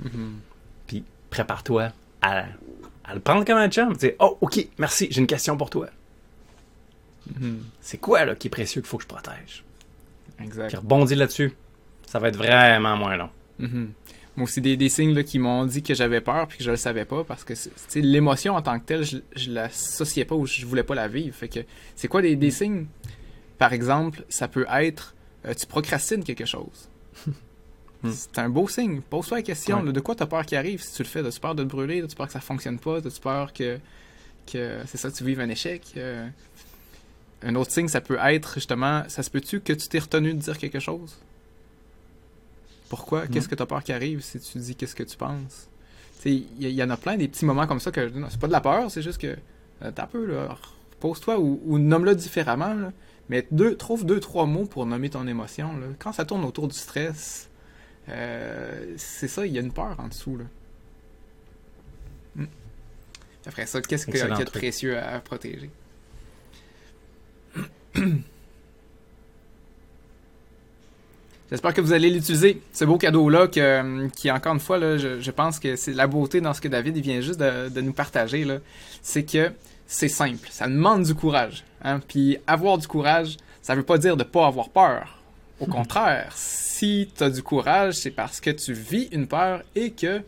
Mhm. 0.04 0.40
Puis 0.88 1.04
prépare-toi 1.30 1.92
à, 2.22 2.46
à 3.04 3.14
le 3.14 3.20
prendre 3.20 3.46
comme 3.46 3.58
un 3.58 3.70
chum. 3.70 3.96
Dire 3.96 4.14
Oh, 4.20 4.38
ok, 4.42 4.68
merci, 4.78 5.08
j'ai 5.10 5.22
une 5.22 5.28
question 5.28 5.58
pour 5.58 5.70
toi. 5.70 5.88
Mhm. 7.40 7.64
C'est 7.82 7.98
quoi 7.98 8.26
là 8.26 8.36
qui 8.36 8.48
est 8.48 8.52
précieux 8.52 8.82
qu'il 8.82 8.90
faut 8.90 8.98
que 8.98 9.04
je 9.04 9.08
protège? 9.08 9.64
Exact. 10.42 10.68
Puis 10.68 10.78
rebondis 10.78 11.16
là-dessus. 11.16 11.54
Ça 12.06 12.20
va 12.20 12.30
être 12.30 12.38
vraiment 12.38 12.98
moins 12.98 13.16
long. 13.16 13.30
Mhm. 13.60 13.92
Moi 14.36 14.46
aussi, 14.46 14.62
des, 14.62 14.76
des 14.78 14.90
signes 14.90 15.14
là, 15.14 15.24
qui 15.24 15.38
m'ont 15.38 15.66
dit 15.66 15.84
que 15.84 15.94
j'avais 15.94 16.20
peur 16.20 16.48
puis 16.48 16.58
que 16.58 16.64
je 16.64 16.72
le 16.72 16.78
savais 16.78 17.06
pas 17.06 17.24
parce 17.24 17.44
que 17.44 17.54
tu 17.90 18.02
l'émotion 18.02 18.56
en 18.56 18.62
tant 18.64 18.80
que 18.80 18.86
telle, 18.86 19.04
je, 19.04 19.18
je 19.36 19.52
l'associais 19.52 20.26
pas 20.26 20.34
ou 20.36 20.48
je 20.48 20.66
voulais 20.66 20.84
pas 20.84 20.96
la 20.96 21.08
vivre. 21.08 21.36
Fait 21.36 21.48
que 21.48 21.60
c'est 21.96 22.08
quoi 22.08 22.22
des, 22.24 22.36
des 22.36 22.50
signes? 22.50 22.88
Par 23.60 23.74
exemple, 23.74 24.26
ça 24.30 24.48
peut 24.48 24.66
être 24.72 25.14
euh, 25.46 25.54
tu 25.54 25.66
procrastines 25.68 26.24
quelque 26.24 26.46
chose. 26.46 26.90
Hmm. 28.04 28.12
C'est 28.12 28.38
un 28.40 28.50
beau 28.50 28.68
signe. 28.68 29.02
Pose-toi 29.02 29.38
la 29.38 29.44
question 29.44 29.82
Ouais. 29.82 29.92
de 29.94 30.00
quoi 30.02 30.14
tu 30.16 30.24
as 30.24 30.28
peur 30.28 30.46
qui 30.46 30.56
arrive 30.56 30.82
si 30.84 30.94
tu 30.94 31.04
le 31.04 31.08
fais? 31.08 31.26
As-tu 31.26 31.40
peur 31.40 31.56
de 31.56 31.64
te 31.64 31.70
brûler? 31.70 32.02
As-tu 32.02 32.16
peur 32.16 32.28
que 32.28 32.34
ça 32.34 32.42
fonctionne 32.42 32.78
pas? 32.80 32.98
As-tu 32.98 33.20
peur 33.22 33.54
que, 33.54 33.80
que 34.52 34.80
c'est 34.86 34.98
ça, 34.98 35.10
tu 35.12 35.24
vives 35.24 35.40
un 35.40 35.50
échec? 35.50 35.82
Euh, 35.98 36.28
Un 37.46 37.56
autre 37.56 37.72
signe, 37.72 37.88
ça 37.90 38.00
peut 38.02 38.18
être 38.22 38.54
justement 38.56 39.04
ça 39.10 39.22
se 39.24 39.30
peut-tu 39.30 39.60
que 39.62 39.74
tu 39.74 39.88
t'es 39.90 40.00
retenu 40.00 40.34
de 40.34 40.40
dire 40.40 40.58
quelque 40.58 40.80
chose? 40.80 41.18
Pourquoi? 42.90 43.28
Qu'est-ce 43.28 43.50
que 43.50 43.56
tu 43.56 43.64
as 43.64 43.66
peur 43.66 43.84
qui 43.84 43.92
arrive 43.92 44.22
si 44.22 44.40
tu 44.40 44.58
dis 44.60 44.76
qu'est-ce 44.76 44.96
que 44.96 45.04
tu 45.04 45.18
penses? 45.18 45.68
Tu 46.22 46.30
sais, 46.30 46.44
Il 46.60 46.70
y, 46.70 46.84
en 46.84 46.90
a 46.90 46.98
plein 46.98 47.18
des 47.18 47.28
petits 47.28 47.46
moments 47.46 47.68
comme 47.68 47.80
ça 47.80 47.92
que 47.92 48.12
c'est 48.30 48.40
pas 48.40 48.48
de 48.48 48.52
la 48.52 48.62
peur, 48.62 48.90
c'est 48.92 49.02
juste 49.02 49.18
que 49.20 49.36
euh, 49.82 49.92
t'as 49.94 50.06
peu 50.08 50.26
là. 50.26 50.56
Pose-toi 51.00 51.40
ou, 51.40 51.60
ou 51.66 51.80
nomme-le 51.80 52.16
différemment. 52.16 52.74
là. 52.74 52.92
Mais 53.30 53.48
deux, 53.52 53.76
trouve 53.76 54.06
deux, 54.06 54.20
trois 54.20 54.46
mots 54.46 54.66
pour 54.66 54.86
nommer 54.86 55.10
ton 55.10 55.26
émotion. 55.28 55.76
là. 55.78 55.88
Quand 56.00 56.14
ça 56.14 56.24
tourne 56.26 56.44
autour 56.46 56.68
du 56.68 56.78
stress, 56.78 57.50
euh, 58.10 58.94
c'est 58.98 59.28
ça, 59.28 59.46
il 59.46 59.54
y 59.54 59.58
a 59.58 59.62
une 59.62 59.72
peur 59.74 59.96
en 60.00 60.08
dessous. 60.08 60.38
Là. 60.38 60.46
Hmm. 62.36 62.46
Après 63.46 63.66
ça, 63.66 63.82
qu'est-ce 63.82 64.06
que- 64.06 64.12
qu'il 64.12 64.20
y 64.22 64.24
a 64.24 64.36
de 64.44 64.50
précieux 64.50 64.98
à, 64.98 65.16
à 65.16 65.20
protéger? 65.20 65.70
J'espère 71.52 71.74
que 71.74 71.82
vous 71.82 71.94
allez 71.94 72.10
l'utiliser, 72.10 72.62
ce 72.72 72.84
beau 72.86 72.98
cadeau-là, 72.98 73.48
que- 73.48 74.08
qui, 74.10 74.32
encore 74.32 74.54
une 74.54 74.60
fois, 74.60 74.78
là, 74.80 74.98
je, 74.98 75.20
je 75.22 75.32
pense 75.32 75.60
que 75.60 75.76
c'est 75.76 75.94
la 75.94 76.08
beauté 76.08 76.42
dans 76.42 76.54
ce 76.54 76.62
que 76.62 76.68
David 76.68 76.98
il 76.98 77.04
vient 77.04 77.22
juste 77.22 77.40
de, 77.40 77.70
de 77.70 77.82
nous 77.82 77.94
partager. 77.94 78.48
C'est 79.04 79.24
que 79.24 79.52
c'est 79.86 80.08
simple, 80.08 80.48
ça 80.50 80.68
demande 80.68 81.04
du 81.04 81.14
courage. 81.14 81.64
Hein? 81.84 82.00
Puis 82.08 82.38
avoir 82.48 82.78
du 82.80 82.88
courage, 82.88 83.38
ça 83.62 83.76
veut 83.76 83.84
pas 83.84 83.98
dire 84.00 84.18
de 84.18 84.24
pas 84.24 84.48
avoir 84.48 84.70
peur. 84.70 85.20
Au 85.64 85.72
contraire, 85.72 86.34
si 86.36 87.10
tu 87.16 87.24
as 87.24 87.30
du 87.30 87.42
courage, 87.42 87.94
c'est 87.94 88.12
parce 88.12 88.42
que 88.42 88.50
tu 88.50 88.74
vis 88.74 89.08
une 89.12 89.28
peur 89.28 89.62
et 89.76 89.92
que 89.92 90.22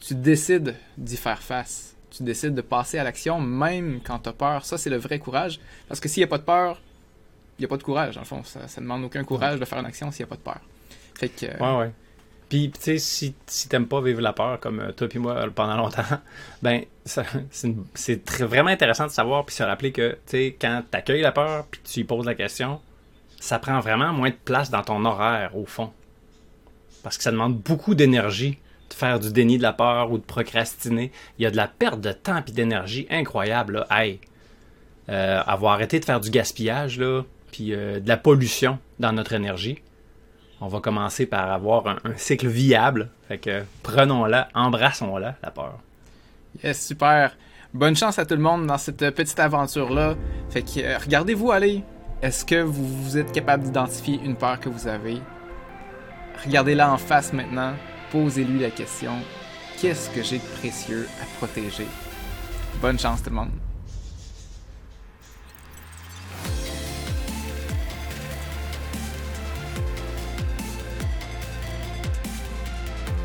tu 0.00 0.14
décides 0.14 0.74
d'y 0.96 1.16
faire 1.16 1.42
face. 1.42 1.94
Tu 2.10 2.22
décides 2.22 2.54
de 2.54 2.62
passer 2.62 2.98
à 2.98 3.04
l'action 3.04 3.40
même 3.40 4.00
quand 4.02 4.18
tu 4.18 4.28
as 4.28 4.32
peur. 4.32 4.64
Ça, 4.64 4.78
c'est 4.78 4.90
le 4.90 4.96
vrai 4.96 5.18
courage. 5.18 5.60
Parce 5.86 6.00
que 6.00 6.08
s'il 6.08 6.20
n'y 6.22 6.24
a 6.24 6.28
pas 6.28 6.38
de 6.38 6.42
peur, 6.42 6.80
il 7.58 7.62
n'y 7.62 7.66
a 7.66 7.68
pas 7.68 7.76
de 7.76 7.82
courage. 7.82 8.14
Dans 8.14 8.22
le 8.22 8.26
fond, 8.26 8.42
ça, 8.42 8.66
ça 8.66 8.80
demande 8.80 9.04
aucun 9.04 9.22
courage 9.22 9.60
de 9.60 9.64
faire 9.64 9.78
une 9.78 9.86
action 9.86 10.10
s'il 10.10 10.24
n'y 10.24 10.28
a 10.28 10.30
pas 10.30 10.36
de 10.36 10.40
peur. 10.40 10.60
Fait 11.14 11.28
que, 11.28 11.46
euh, 11.46 11.58
Ouais, 11.60 11.84
ouais. 11.84 11.92
Puis, 12.48 12.70
tu 12.70 12.80
sais, 12.80 12.98
si, 12.98 13.34
si 13.46 13.68
t'aimes 13.68 13.86
pas 13.86 14.00
vivre 14.00 14.22
la 14.22 14.32
peur, 14.32 14.58
comme 14.58 14.80
euh, 14.80 14.92
toi 14.92 15.06
puis 15.06 15.18
moi 15.18 15.34
euh, 15.34 15.50
pendant 15.50 15.76
longtemps, 15.76 16.02
ben, 16.62 16.82
c'est 17.04 18.42
vraiment 18.42 18.70
intéressant 18.70 19.06
de 19.06 19.12
savoir 19.12 19.44
puis 19.44 19.54
se 19.54 19.62
rappeler 19.62 19.92
que, 19.92 20.12
tu 20.12 20.18
sais, 20.26 20.56
quand 20.58 20.82
t'accueilles 20.90 21.20
la 21.20 21.32
peur 21.32 21.66
puis 21.70 21.80
tu 21.84 22.00
y 22.00 22.04
poses 22.04 22.24
la 22.26 22.34
question, 22.34 22.80
ça 23.40 23.58
prend 23.58 23.80
vraiment 23.80 24.12
moins 24.12 24.30
de 24.30 24.36
place 24.44 24.70
dans 24.70 24.82
ton 24.82 25.04
horaire, 25.04 25.56
au 25.56 25.66
fond. 25.66 25.92
Parce 27.02 27.16
que 27.16 27.22
ça 27.22 27.30
demande 27.30 27.56
beaucoup 27.56 27.94
d'énergie 27.94 28.58
de 28.90 28.94
faire 28.94 29.20
du 29.20 29.32
déni 29.32 29.58
de 29.58 29.62
la 29.62 29.72
peur 29.72 30.10
ou 30.10 30.18
de 30.18 30.24
procrastiner. 30.24 31.12
Il 31.38 31.42
y 31.42 31.46
a 31.46 31.50
de 31.50 31.56
la 31.56 31.68
perte 31.68 32.00
de 32.00 32.12
temps 32.12 32.42
puis 32.42 32.52
d'énergie 32.52 33.06
incroyable, 33.10 33.74
là. 33.74 33.86
Hey! 33.90 34.20
Euh, 35.08 35.40
avoir 35.46 35.74
arrêté 35.74 36.00
de 36.00 36.04
faire 36.04 36.20
du 36.20 36.30
gaspillage, 36.30 36.98
euh, 37.00 37.22
de 37.58 38.08
la 38.08 38.16
pollution 38.18 38.78
dans 38.98 39.12
notre 39.12 39.32
énergie 39.32 39.80
on 40.60 40.68
va 40.68 40.80
commencer 40.80 41.26
par 41.26 41.50
avoir 41.52 41.86
un, 41.86 41.98
cycle 42.16 42.48
viable. 42.48 43.10
Fait 43.28 43.38
que 43.38 43.62
prenons-la, 43.82 44.48
embrassons-la, 44.54 45.36
la 45.42 45.50
peur. 45.50 45.78
Yes, 46.62 46.86
super. 46.86 47.36
Bonne 47.74 47.96
chance 47.96 48.18
à 48.18 48.26
tout 48.26 48.34
le 48.34 48.40
monde 48.40 48.66
dans 48.66 48.78
cette 48.78 49.10
petite 49.14 49.38
aventure-là. 49.38 50.16
Fait 50.50 50.62
que 50.62 50.80
euh, 50.80 50.98
regardez-vous 50.98 51.52
aller. 51.52 51.84
Est-ce 52.20 52.44
que 52.44 52.60
vous, 52.60 53.16
êtes 53.16 53.30
capable 53.30 53.62
d'identifier 53.62 54.20
une 54.24 54.34
peur 54.34 54.58
que 54.58 54.68
vous 54.68 54.88
avez? 54.88 55.18
Regardez-la 56.44 56.92
en 56.92 56.98
face 56.98 57.32
maintenant. 57.32 57.74
Posez-lui 58.10 58.58
la 58.58 58.70
question. 58.70 59.12
Qu'est-ce 59.80 60.10
que 60.10 60.24
j'ai 60.24 60.38
de 60.38 60.58
précieux 60.58 61.06
à 61.22 61.24
protéger? 61.36 61.86
Bonne 62.82 62.98
chance 62.98 63.22
tout 63.22 63.30
le 63.30 63.36
monde. 63.36 63.50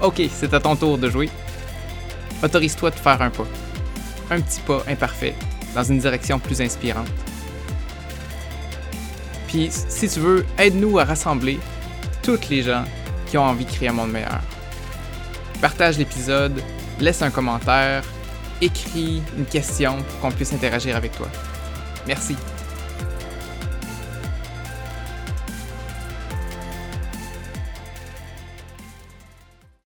Ok, 0.03 0.21
c'est 0.29 0.53
à 0.53 0.59
ton 0.59 0.75
tour 0.75 0.99
de 0.99 1.09
jouer. 1.09 1.31
Autorise-toi 2.43 2.91
de 2.91 2.95
faire 2.95 3.19
un 3.23 3.31
pas. 3.31 3.47
Un 4.29 4.39
petit 4.39 4.61
pas 4.61 4.83
imparfait 4.87 5.33
dans 5.73 5.83
une 5.83 5.97
direction 5.97 6.37
plus 6.37 6.61
inspirante. 6.61 7.32
Puis, 9.53 9.69
si 9.71 10.09
tu 10.09 10.19
veux, 10.19 10.45
aide-nous 10.57 10.97
à 10.97 11.03
rassembler 11.03 11.59
toutes 12.23 12.49
les 12.49 12.63
gens 12.63 12.85
qui 13.27 13.37
ont 13.37 13.43
envie 13.43 13.65
de 13.65 13.69
créer 13.69 13.89
un 13.89 13.93
monde 13.93 14.11
meilleur. 14.11 14.41
Partage 15.61 15.99
l'épisode, 15.99 16.59
laisse 16.99 17.21
un 17.21 17.29
commentaire, 17.29 18.03
écris 18.61 19.21
une 19.37 19.45
question 19.45 19.97
pour 20.01 20.19
qu'on 20.21 20.31
puisse 20.31 20.53
interagir 20.53 20.95
avec 20.95 21.15
toi. 21.15 21.27
Merci. 22.07 22.35